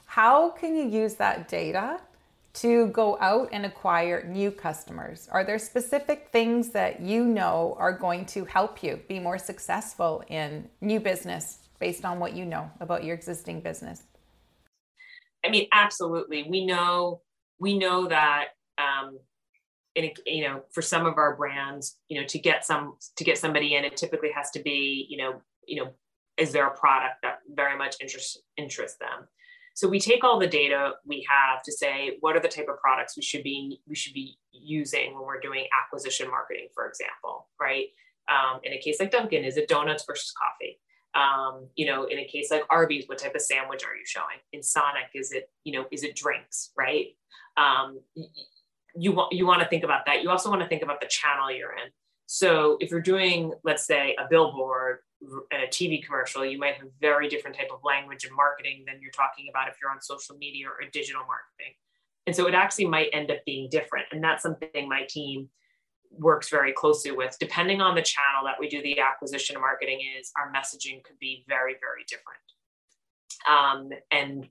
how 0.06 0.50
can 0.50 0.76
you 0.76 0.87
use 0.87 1.14
that 1.14 1.49
data 1.49 2.00
to 2.54 2.87
go 2.88 3.18
out 3.20 3.49
and 3.52 3.66
acquire 3.66 4.25
new 4.28 4.50
customers? 4.50 5.28
Are 5.30 5.44
there 5.44 5.58
specific 5.58 6.28
things 6.30 6.70
that 6.70 7.00
you 7.00 7.25
know 7.25 7.76
are 7.78 7.92
going 7.92 8.26
to 8.26 8.44
help 8.44 8.82
you 8.82 9.00
be 9.08 9.18
more 9.18 9.38
successful 9.38 10.23
in 10.28 10.68
new 10.80 11.00
business 11.00 11.58
based 11.80 12.04
on 12.04 12.20
what 12.20 12.34
you 12.34 12.44
know 12.44 12.70
about 12.80 13.04
your 13.04 13.14
existing 13.14 13.61
business? 13.61 14.04
I 15.44 15.50
mean, 15.50 15.66
absolutely. 15.73 16.46
We 16.49 16.64
know 16.64 17.20
we 17.58 17.78
know 17.78 18.08
that 18.08 18.46
um, 18.78 19.18
in 19.94 20.04
a, 20.04 20.14
you 20.26 20.44
know 20.44 20.62
for 20.73 20.82
some 20.82 21.06
of 21.06 21.18
our 21.18 21.37
brands 21.37 21.99
you 22.08 22.20
know 22.20 22.26
to 22.26 22.38
get 22.38 22.64
some 22.64 22.96
to 23.16 23.25
get 23.25 23.38
somebody 23.38 23.75
in 23.75 23.84
it 23.84 23.96
typically 23.96 24.30
has 24.32 24.50
to 24.50 24.61
be 24.61 25.06
you 25.08 25.16
know 25.16 25.40
you 25.66 25.82
know 25.82 25.92
is 26.37 26.52
there 26.52 26.66
a 26.66 26.76
product 26.76 27.14
that 27.23 27.38
very 27.54 27.78
much 27.78 27.96
interests 28.00 28.38
interests 28.56 28.99
them 28.99 29.28
so 29.75 29.88
we 29.88 30.00
take 30.00 30.25
all 30.25 30.38
the 30.38 30.47
data 30.47 30.93
we 31.04 31.26
have 31.28 31.62
to 31.62 31.73
say 31.73 32.16
what 32.21 32.37
are 32.37 32.40
the 32.40 32.49
type 32.49 32.69
of 32.69 32.78
products 32.78 33.16
we 33.16 33.23
should 33.23 33.43
be 33.43 33.81
we 33.87 33.95
should 33.95 34.14
be 34.14 34.38
using 34.52 35.14
when 35.14 35.25
we're 35.25 35.40
doing 35.40 35.66
acquisition 35.83 36.31
marketing 36.31 36.69
for 36.75 36.88
example 36.88 37.49
right 37.61 37.88
Um, 38.26 38.61
in 38.62 38.73
a 38.73 38.78
case 38.78 38.99
like 39.00 39.11
Dunkin', 39.11 39.45
is 39.45 39.57
it 39.59 39.69
donuts 39.69 40.04
versus 40.07 40.33
coffee? 40.33 40.81
Um, 41.14 41.69
you 41.76 41.87
know, 41.87 42.04
in 42.04 42.19
a 42.19 42.25
case 42.25 42.50
like 42.50 42.64
Arby's, 42.71 43.04
what 43.07 43.19
type 43.19 43.35
of 43.35 43.43
sandwich 43.43 43.85
are 43.85 43.95
you 43.95 44.07
showing? 44.07 44.40
In 44.54 44.62
Sonic, 44.62 45.11
is 45.14 45.31
it, 45.31 45.50
you 45.62 45.73
know, 45.75 45.85
is 45.93 46.02
it 46.04 46.16
drinks, 46.16 46.73
right? 46.75 47.09
Um, 47.57 48.00
you 48.97 49.12
want 49.12 49.33
you 49.33 49.47
want 49.47 49.61
to 49.61 49.69
think 49.69 49.85
about 49.85 50.07
that. 50.07 50.23
You 50.23 50.31
also 50.31 50.49
want 50.49 50.62
to 50.62 50.69
think 50.69 50.83
about 50.83 51.00
the 51.02 51.07
channel 51.07 51.50
you're 51.52 51.73
in. 51.73 51.90
So 52.26 52.78
if 52.81 52.90
you're 52.90 53.02
doing, 53.02 53.52
let's 53.62 53.85
say, 53.87 54.16
a 54.19 54.26
billboard 54.28 55.00
a 55.52 55.66
TV 55.69 56.04
commercial, 56.04 56.45
you 56.45 56.59
might 56.59 56.76
have 56.76 56.88
very 57.00 57.28
different 57.28 57.57
type 57.57 57.71
of 57.73 57.81
language 57.85 58.25
and 58.25 58.35
marketing 58.35 58.85
than 58.87 59.00
you're 59.00 59.12
talking 59.12 59.47
about 59.50 59.69
if 59.69 59.76
you're 59.81 59.90
on 59.90 60.00
social 60.00 60.37
media 60.37 60.66
or 60.66 60.88
digital 60.93 61.23
marketing. 61.23 61.75
And 62.26 62.35
so 62.35 62.47
it 62.47 62.54
actually 62.54 62.87
might 62.87 63.11
end 63.12 63.31
up 63.31 63.38
being 63.45 63.69
different. 63.71 64.07
And 64.12 64.23
that's 64.23 64.43
something 64.43 64.88
my 64.88 65.07
team 65.09 65.49
works 66.11 66.49
very 66.49 66.73
closely 66.73 67.11
with. 67.11 67.37
Depending 67.38 67.81
on 67.81 67.95
the 67.95 68.02
channel 68.02 68.45
that 68.45 68.57
we 68.59 68.69
do 68.69 68.83
the 68.83 69.00
acquisition 69.00 69.61
marketing 69.61 70.00
is, 70.19 70.31
our 70.37 70.52
messaging 70.52 71.02
could 71.04 71.19
be 71.19 71.45
very, 71.49 71.76
very 71.81 72.04
different. 72.09 72.40
Um, 73.49 73.90
and 74.11 74.49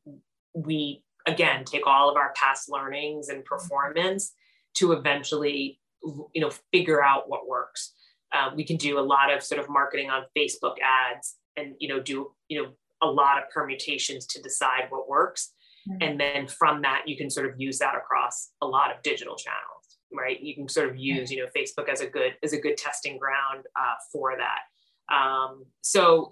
we, 0.53 1.03
again, 1.25 1.65
take 1.65 1.87
all 1.87 2.09
of 2.09 2.17
our 2.17 2.33
past 2.35 2.69
learnings 2.69 3.29
and 3.29 3.43
performance 3.43 4.33
to 4.75 4.91
eventually, 4.91 5.79
you 6.03 6.41
know, 6.41 6.51
figure 6.71 7.03
out 7.03 7.29
what 7.29 7.47
works. 7.47 7.93
Uh, 8.33 8.49
we 8.55 8.63
can 8.63 8.77
do 8.77 8.99
a 8.99 9.01
lot 9.01 9.31
of 9.31 9.43
sort 9.43 9.61
of 9.61 9.69
marketing 9.69 10.09
on 10.09 10.23
Facebook 10.37 10.75
ads 10.83 11.35
and, 11.55 11.75
you 11.79 11.87
know, 11.87 11.99
do, 11.99 12.31
you 12.47 12.61
know, 12.61 12.69
a 13.01 13.07
lot 13.07 13.37
of 13.37 13.49
permutations 13.49 14.25
to 14.25 14.41
decide 14.41 14.85
what 14.89 15.07
works. 15.07 15.53
Mm-hmm. 15.87 15.97
And 16.01 16.19
then 16.19 16.47
from 16.47 16.81
that, 16.81 17.03
you 17.05 17.17
can 17.17 17.29
sort 17.29 17.45
of 17.45 17.53
use 17.57 17.77
that 17.79 17.95
across 17.95 18.49
a 18.61 18.65
lot 18.65 18.91
of 18.91 19.01
digital 19.03 19.35
channels 19.35 19.83
right? 20.13 20.39
You 20.41 20.55
can 20.55 20.69
sort 20.69 20.89
of 20.89 20.97
use, 20.97 21.31
you 21.31 21.41
know, 21.41 21.49
Facebook 21.55 21.89
as 21.89 22.01
a 22.01 22.07
good 22.07 22.33
as 22.43 22.53
a 22.53 22.59
good 22.59 22.77
testing 22.77 23.17
ground 23.17 23.65
uh, 23.75 23.95
for 24.11 24.33
that. 24.37 25.13
Um, 25.13 25.65
so 25.81 26.31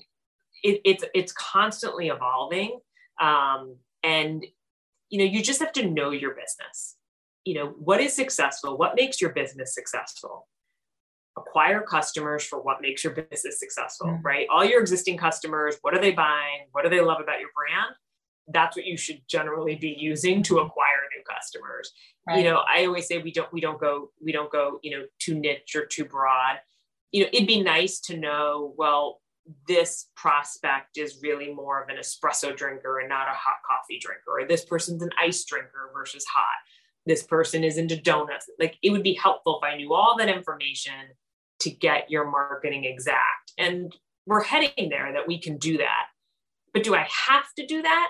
it, 0.63 0.81
it's 0.85 1.03
it's 1.13 1.31
constantly 1.33 2.07
evolving, 2.07 2.79
um, 3.19 3.77
and 4.03 4.45
you 5.09 5.19
know, 5.19 5.25
you 5.25 5.41
just 5.41 5.59
have 5.59 5.73
to 5.73 5.89
know 5.89 6.11
your 6.11 6.31
business. 6.31 6.95
You 7.43 7.55
know, 7.55 7.67
what 7.79 7.99
is 7.99 8.13
successful? 8.13 8.77
What 8.77 8.95
makes 8.95 9.19
your 9.19 9.31
business 9.31 9.73
successful? 9.73 10.47
Acquire 11.37 11.81
customers 11.81 12.43
for 12.43 12.61
what 12.61 12.81
makes 12.81 13.03
your 13.03 13.13
business 13.13 13.59
successful, 13.59 14.07
mm-hmm. 14.07 14.21
right? 14.21 14.47
All 14.49 14.65
your 14.65 14.81
existing 14.81 15.17
customers, 15.17 15.77
what 15.81 15.95
are 15.95 16.01
they 16.01 16.11
buying? 16.11 16.67
What 16.71 16.83
do 16.83 16.89
they 16.89 17.01
love 17.01 17.21
about 17.21 17.39
your 17.39 17.49
brand? 17.55 17.95
That's 18.47 18.75
what 18.75 18.85
you 18.85 18.97
should 18.97 19.21
generally 19.29 19.75
be 19.75 19.95
using 19.97 20.43
to 20.43 20.59
acquire 20.59 21.07
new 21.15 21.23
customers 21.23 21.93
right. 22.27 22.37
you 22.37 22.43
know 22.43 22.61
i 22.67 22.85
always 22.85 23.07
say 23.07 23.17
we 23.17 23.31
don't 23.31 23.51
we 23.53 23.61
don't 23.61 23.79
go 23.79 24.09
we 24.23 24.31
don't 24.31 24.51
go 24.51 24.79
you 24.83 24.91
know 24.91 25.05
too 25.19 25.39
niche 25.39 25.75
or 25.75 25.85
too 25.85 26.05
broad 26.05 26.57
you 27.11 27.23
know 27.23 27.29
it'd 27.33 27.47
be 27.47 27.61
nice 27.61 27.99
to 27.99 28.17
know 28.17 28.73
well 28.77 29.21
this 29.67 30.09
prospect 30.15 30.97
is 30.97 31.19
really 31.21 31.53
more 31.53 31.81
of 31.81 31.89
an 31.89 31.97
espresso 31.97 32.55
drinker 32.55 32.99
and 32.99 33.09
not 33.09 33.27
a 33.27 33.31
hot 33.31 33.57
coffee 33.67 33.99
drinker 33.99 34.39
or 34.39 34.47
this 34.47 34.65
person's 34.65 35.01
an 35.01 35.09
ice 35.19 35.43
drinker 35.45 35.91
versus 35.93 36.25
hot 36.25 36.45
this 37.05 37.23
person 37.23 37.63
is 37.63 37.77
into 37.77 37.99
donuts 37.99 38.49
like 38.59 38.77
it 38.83 38.91
would 38.91 39.03
be 39.03 39.13
helpful 39.13 39.59
if 39.61 39.67
i 39.67 39.75
knew 39.75 39.93
all 39.93 40.15
that 40.17 40.29
information 40.29 40.93
to 41.61 41.69
get 41.69 42.09
your 42.09 42.29
marketing 42.29 42.85
exact 42.85 43.53
and 43.57 43.95
we're 44.25 44.43
heading 44.43 44.89
there 44.89 45.13
that 45.13 45.27
we 45.27 45.39
can 45.39 45.57
do 45.57 45.77
that 45.77 46.07
but 46.73 46.83
do 46.83 46.93
i 46.95 47.07
have 47.27 47.45
to 47.57 47.65
do 47.65 47.81
that 47.81 48.09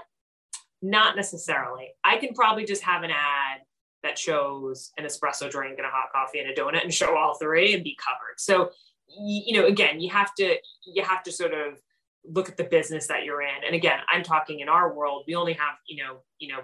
not 0.82 1.16
necessarily 1.16 1.90
i 2.04 2.18
can 2.18 2.34
probably 2.34 2.66
just 2.66 2.84
have 2.84 3.04
an 3.04 3.12
ad 3.12 3.62
that 4.04 4.18
shows 4.18 4.92
an 4.98 5.06
espresso 5.06 5.50
drink 5.50 5.78
and 5.78 5.86
a 5.86 5.90
hot 5.90 6.12
coffee 6.12 6.40
and 6.40 6.50
a 6.50 6.54
donut 6.54 6.84
and 6.84 6.94
show 6.94 7.16
all 7.16 7.38
three 7.38 7.74
and 7.74 7.84
be 7.84 7.98
covered. 8.04 8.40
So, 8.40 8.72
you 9.08 9.60
know, 9.60 9.68
again, 9.68 10.00
you 10.00 10.10
have 10.10 10.34
to 10.36 10.58
you 10.86 11.04
have 11.04 11.24
to 11.24 11.32
sort 11.32 11.54
of 11.54 11.80
look 12.24 12.50
at 12.50 12.58
the 12.58 12.64
business 12.64 13.08
that 13.08 13.24
you're 13.24 13.42
in. 13.42 13.64
And 13.66 13.76
again, 13.76 14.00
I'm 14.10 14.24
talking 14.24 14.60
in 14.60 14.70
our 14.70 14.94
world, 14.94 15.24
we 15.28 15.36
only 15.36 15.54
have, 15.54 15.76
you 15.88 16.04
know, 16.04 16.22
you 16.40 16.50
know, 16.50 16.62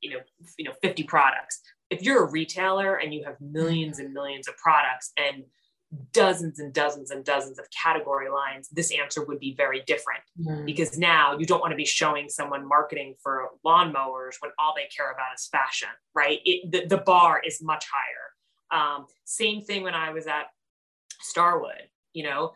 you 0.00 0.10
know, 0.10 0.18
you 0.58 0.64
know, 0.64 0.72
50 0.80 1.02
products. 1.04 1.60
If 1.90 2.02
you're 2.02 2.24
a 2.24 2.30
retailer 2.30 2.96
and 2.96 3.12
you 3.12 3.24
have 3.24 3.36
millions 3.40 3.98
and 3.98 4.12
millions 4.12 4.48
of 4.48 4.56
products 4.56 5.12
and 5.16 5.44
dozens 6.12 6.58
and 6.58 6.72
dozens 6.72 7.10
and 7.10 7.24
dozens 7.24 7.58
of 7.58 7.66
category 7.70 8.30
lines, 8.30 8.68
this 8.70 8.92
answer 8.92 9.24
would 9.24 9.38
be 9.38 9.54
very 9.54 9.82
different 9.86 10.22
mm. 10.40 10.64
because 10.64 10.98
now 10.98 11.36
you 11.38 11.46
don't 11.46 11.60
want 11.60 11.72
to 11.72 11.76
be 11.76 11.84
showing 11.84 12.28
someone 12.28 12.66
marketing 12.66 13.14
for 13.22 13.50
lawnmowers 13.64 14.36
when 14.40 14.50
all 14.58 14.74
they 14.74 14.88
care 14.94 15.10
about 15.10 15.34
is 15.34 15.48
fashion, 15.50 15.88
right? 16.14 16.40
It, 16.44 16.70
the, 16.70 16.96
the 16.96 17.02
bar 17.02 17.42
is 17.44 17.62
much 17.62 17.86
higher. 17.92 18.80
Um, 18.80 19.06
same 19.24 19.62
thing 19.62 19.82
when 19.82 19.94
I 19.94 20.10
was 20.12 20.26
at 20.26 20.46
Starwood, 21.20 21.88
you 22.14 22.24
know, 22.24 22.52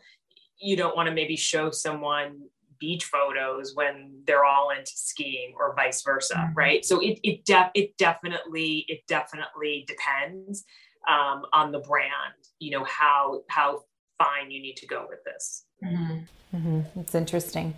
you 0.59 0.75
don't 0.75 0.95
want 0.95 1.07
to 1.07 1.13
maybe 1.13 1.35
show 1.35 1.69
someone 1.69 2.41
beach 2.79 3.05
photos 3.05 3.75
when 3.75 4.21
they're 4.25 4.45
all 4.45 4.69
into 4.71 4.91
skiing 4.93 5.53
or 5.57 5.75
vice 5.75 6.01
versa, 6.03 6.35
mm. 6.35 6.55
right? 6.55 6.83
So 6.85 6.99
it, 6.99 7.19
it, 7.23 7.45
de- 7.45 7.71
it 7.75 7.97
definitely, 7.97 8.85
it 8.87 9.01
definitely 9.07 9.85
depends 9.87 10.63
um, 11.07 11.43
on 11.53 11.71
the 11.71 11.79
brand 11.79 12.11
you 12.59 12.71
know 12.71 12.83
how 12.85 13.41
how 13.47 13.83
fine 14.17 14.51
you 14.51 14.61
need 14.61 14.75
to 14.75 14.87
go 14.87 15.05
with 15.09 15.23
this 15.23 15.65
mm-hmm. 15.83 16.19
Mm-hmm. 16.55 16.99
it's 16.99 17.15
interesting 17.15 17.75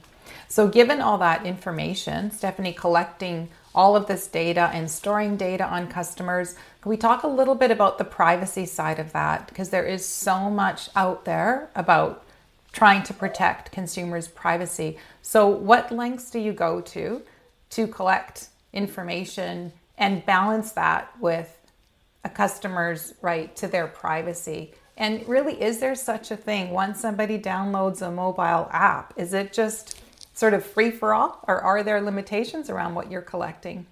so 0.48 0.68
given 0.68 1.02
all 1.02 1.18
that 1.18 1.46
information 1.46 2.32
stephanie 2.32 2.74
collecting 2.74 3.50
all 3.76 3.96
of 3.96 4.08
this 4.08 4.28
data 4.28 4.70
and 4.74 4.90
storing 4.90 5.38
data 5.38 5.66
on 5.66 5.88
customers 5.88 6.56
can 6.82 6.90
we 6.90 6.98
talk 6.98 7.24
a 7.24 7.28
little 7.28 7.56
bit 7.56 7.72
about 7.72 7.98
the 7.98 8.04
privacy 8.04 8.66
side 8.66 9.00
of 9.00 9.12
that 9.14 9.48
because 9.48 9.70
there 9.70 9.86
is 9.86 10.06
so 10.06 10.50
much 10.50 10.90
out 10.96 11.26
there 11.26 11.70
about 11.76 12.26
trying 12.72 13.04
to 13.04 13.14
protect 13.14 13.72
consumers 13.72 14.28
privacy 14.28 14.98
so 15.22 15.48
what 15.48 15.92
lengths 15.92 16.32
do 16.32 16.40
you 16.40 16.54
go 16.54 16.82
to 16.82 17.22
to 17.70 17.88
collect 17.88 18.50
information 18.74 19.72
and 19.98 20.26
balance 20.26 20.72
that 20.72 21.12
with 21.20 21.59
a 22.24 22.30
customer's 22.30 23.14
right 23.22 23.56
to 23.56 23.68
their 23.68 23.88
privacy. 23.88 24.74
And 24.98 25.28
really, 25.28 25.62
is 25.62 25.80
there 25.80 25.96
such 25.96 26.32
a 26.32 26.38
thing 26.38 26.72
once 26.72 27.00
somebody 27.00 27.40
downloads 27.40 28.02
a 28.02 28.12
mobile 28.12 28.70
app? 28.72 29.14
Is 29.16 29.34
it 29.34 29.54
just 29.54 30.02
sort 30.34 30.54
of 30.54 30.66
free 30.66 30.92
for 30.92 31.14
all, 31.14 31.44
or 31.48 31.62
are 31.62 31.84
there 31.84 32.02
limitations 32.02 32.70
around 32.70 32.96
what 32.96 33.10
you're 33.10 33.22
collecting? 33.22 33.86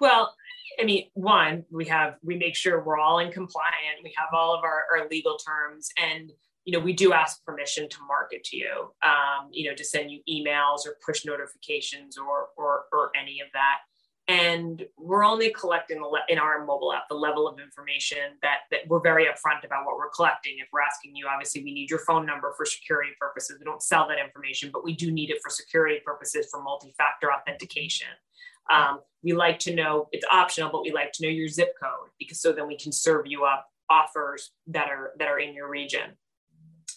Well, 0.00 0.34
I 0.80 0.84
mean, 0.84 1.06
one, 1.14 1.64
we 1.70 1.84
have 1.86 2.16
we 2.24 2.36
make 2.36 2.56
sure 2.56 2.82
we're 2.82 2.98
all 2.98 3.18
in 3.20 3.30
compliant. 3.30 4.02
We 4.02 4.12
have 4.16 4.28
all 4.32 4.54
of 4.54 4.64
our, 4.64 4.84
our 4.92 5.08
legal 5.08 5.36
terms, 5.36 5.90
and 6.00 6.32
you 6.64 6.72
know, 6.72 6.82
we 6.82 6.92
do 6.92 7.12
ask 7.12 7.44
permission 7.44 7.88
to 7.88 7.96
market 8.06 8.42
to 8.44 8.56
you. 8.56 8.92
Um, 9.04 9.48
you 9.52 9.68
know, 9.68 9.76
to 9.76 9.84
send 9.84 10.10
you 10.10 10.20
emails 10.28 10.86
or 10.86 10.96
push 11.04 11.24
notifications 11.24 12.16
or 12.18 12.48
or 12.56 12.84
or 12.92 13.10
any 13.20 13.40
of 13.40 13.48
that 13.52 13.78
and 14.28 14.84
we're 14.96 15.24
only 15.24 15.50
collecting 15.50 16.00
in 16.28 16.38
our 16.38 16.64
mobile 16.64 16.92
app 16.92 17.08
the 17.08 17.14
level 17.14 17.48
of 17.48 17.58
information 17.58 18.38
that, 18.42 18.60
that 18.70 18.80
we're 18.86 19.00
very 19.00 19.24
upfront 19.24 19.64
about 19.64 19.84
what 19.84 19.96
we're 19.96 20.10
collecting. 20.10 20.54
If 20.58 20.68
we're 20.72 20.80
asking 20.80 21.16
you 21.16 21.26
obviously 21.26 21.64
we 21.64 21.74
need 21.74 21.90
your 21.90 21.98
phone 22.00 22.24
number 22.24 22.52
for 22.56 22.64
security 22.64 23.12
purposes. 23.20 23.56
We 23.58 23.64
don't 23.64 23.82
sell 23.82 24.06
that 24.08 24.18
information 24.24 24.70
but 24.72 24.84
we 24.84 24.94
do 24.94 25.10
need 25.10 25.30
it 25.30 25.38
for 25.42 25.50
security 25.50 26.00
purposes 26.04 26.46
for 26.50 26.62
multi-factor 26.62 27.32
authentication. 27.32 28.08
Um, 28.72 29.00
we 29.24 29.32
like 29.32 29.58
to 29.60 29.74
know 29.74 30.08
it's 30.12 30.24
optional 30.30 30.70
but 30.70 30.82
we 30.82 30.92
like 30.92 31.10
to 31.12 31.24
know 31.24 31.30
your 31.30 31.48
zip 31.48 31.74
code 31.82 32.10
because 32.18 32.40
so 32.40 32.52
then 32.52 32.68
we 32.68 32.78
can 32.78 32.92
serve 32.92 33.26
you 33.26 33.44
up 33.44 33.68
offers 33.90 34.52
that 34.68 34.88
are 34.88 35.12
that 35.18 35.28
are 35.28 35.40
in 35.40 35.52
your 35.52 35.68
region. 35.68 36.12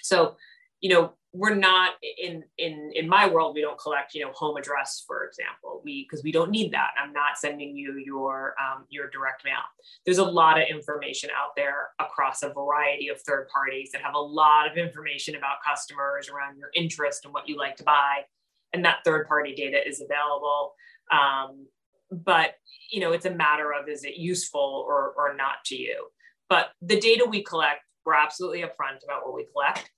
So 0.03 0.35
you 0.79 0.89
know 0.89 1.13
we're 1.35 1.53
not 1.53 1.93
in 2.17 2.43
in 2.57 2.91
in 2.95 3.09
my 3.09 3.27
world 3.27 3.55
we 3.55 3.61
don't 3.61 3.77
collect 3.77 4.15
you 4.15 4.23
know 4.23 4.31
home 4.31 4.55
address 4.55 5.03
for 5.05 5.25
example. 5.25 5.81
We 5.83 6.03
because 6.03 6.23
we 6.23 6.31
don't 6.31 6.49
need 6.49 6.71
that. 6.71 6.91
I'm 7.01 7.11
not 7.11 7.37
sending 7.37 7.75
you 7.75 7.97
your 7.97 8.55
um, 8.59 8.85
your 8.89 9.09
direct 9.09 9.43
mail. 9.43 9.63
There's 10.05 10.17
a 10.17 10.23
lot 10.23 10.59
of 10.61 10.67
information 10.69 11.29
out 11.35 11.51
there 11.57 11.89
across 11.99 12.41
a 12.41 12.53
variety 12.53 13.09
of 13.09 13.19
third 13.21 13.47
parties 13.53 13.89
that 13.91 14.01
have 14.01 14.15
a 14.15 14.19
lot 14.19 14.71
of 14.71 14.77
information 14.77 15.35
about 15.35 15.57
customers 15.67 16.29
around 16.29 16.57
your 16.57 16.69
interest 16.73 17.25
and 17.25 17.33
what 17.33 17.49
you 17.49 17.57
like 17.57 17.75
to 17.77 17.83
buy 17.83 18.21
and 18.73 18.85
that 18.85 18.99
third 19.03 19.27
party 19.27 19.53
data 19.53 19.77
is 19.85 20.01
available. 20.01 20.73
Um, 21.11 21.67
but 22.11 22.55
you 22.91 23.01
know 23.01 23.11
it's 23.11 23.25
a 23.25 23.31
matter 23.31 23.73
of 23.73 23.89
is 23.89 24.05
it 24.05 24.15
useful 24.15 24.85
or 24.87 25.13
or 25.17 25.35
not 25.35 25.65
to 25.65 25.75
you? 25.75 26.07
But 26.49 26.69
the 26.81 26.99
data 26.99 27.25
we 27.29 27.43
collect 27.43 27.81
we're 28.05 28.13
absolutely 28.13 28.61
upfront 28.61 29.03
about 29.03 29.25
what 29.25 29.33
we 29.33 29.47
collect 29.51 29.89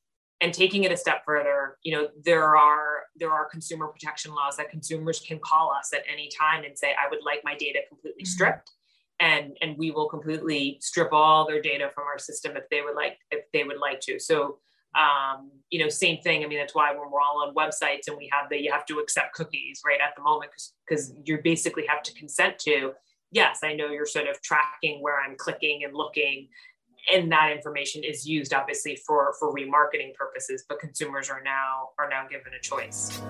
and 0.42 0.54
taking 0.54 0.84
it 0.84 0.92
a 0.92 0.98
step 0.98 1.24
further 1.26 1.78
you 1.84 1.96
know 1.96 2.08
there 2.24 2.56
are 2.56 3.04
there 3.16 3.32
are 3.32 3.46
consumer 3.50 3.88
protection 3.88 4.34
laws 4.34 4.58
that 4.58 4.70
consumers 4.70 5.20
can 5.20 5.40
call 5.40 5.72
us 5.72 5.92
at 5.94 6.04
any 6.12 6.30
time 6.38 6.64
and 6.64 6.78
say 6.78 6.94
i 7.04 7.10
would 7.10 7.24
like 7.26 7.42
my 7.44 7.56
data 7.56 7.80
completely 7.88 8.24
mm-hmm. 8.24 8.30
stripped. 8.30 8.72
And 9.20 9.58
and 9.64 9.76
we 9.80 9.90
will 9.90 10.08
completely 10.08 10.78
strip 10.80 11.12
all 11.12 11.48
their 11.48 11.60
data 11.60 11.90
from 11.96 12.04
our 12.04 12.20
system 12.20 12.56
if 12.56 12.70
they 12.70 12.84
would 12.84 12.96
like 12.96 13.18
if 13.32 13.46
they 13.52 13.64
would 13.64 13.80
like 13.80 14.00
to. 14.02 14.20
So 14.20 14.60
um, 14.94 15.50
you 15.72 15.80
know 15.80 15.90
same 15.90 16.22
thing. 16.22 16.44
I 16.44 16.48
mean 16.48 16.60
that's 16.60 16.76
why 16.76 16.92
when 16.92 17.10
we're 17.10 17.20
all 17.20 17.44
on 17.44 17.56
websites 17.56 18.08
and 18.08 18.16
we 18.16 18.30
have 18.32 18.48
the 18.52 18.62
you 18.62 18.72
have 18.72 18.86
to 18.86 19.00
accept 19.00 19.34
cookies 19.34 19.82
right 19.84 20.00
at 20.00 20.16
the 20.16 20.22
moment 20.22 20.52
because 20.88 21.16
you 21.26 21.40
basically 21.44 21.88
have 21.88 22.04
to 22.04 22.14
consent 22.14 22.60
to 22.60 22.94
yes 23.32 23.60
i 23.64 23.74
know 23.74 23.90
you're 23.90 24.06
sort 24.06 24.28
of 24.28 24.42
tracking 24.42 25.02
where 25.02 25.20
i'm 25.20 25.36
clicking 25.38 25.84
and 25.84 25.94
looking 25.94 26.48
and 27.14 27.32
that 27.32 27.52
information 27.52 28.04
is 28.04 28.28
used 28.28 28.54
obviously 28.54 28.96
for 28.96 29.34
for 29.40 29.54
remarketing 29.54 30.14
purposes 30.14 30.64
but 30.68 30.80
consumers 30.80 31.30
are 31.30 31.42
now 31.44 31.90
are 32.00 32.10
now 32.10 32.28
given 32.28 32.54
a 32.54 32.62
choice 32.62 33.22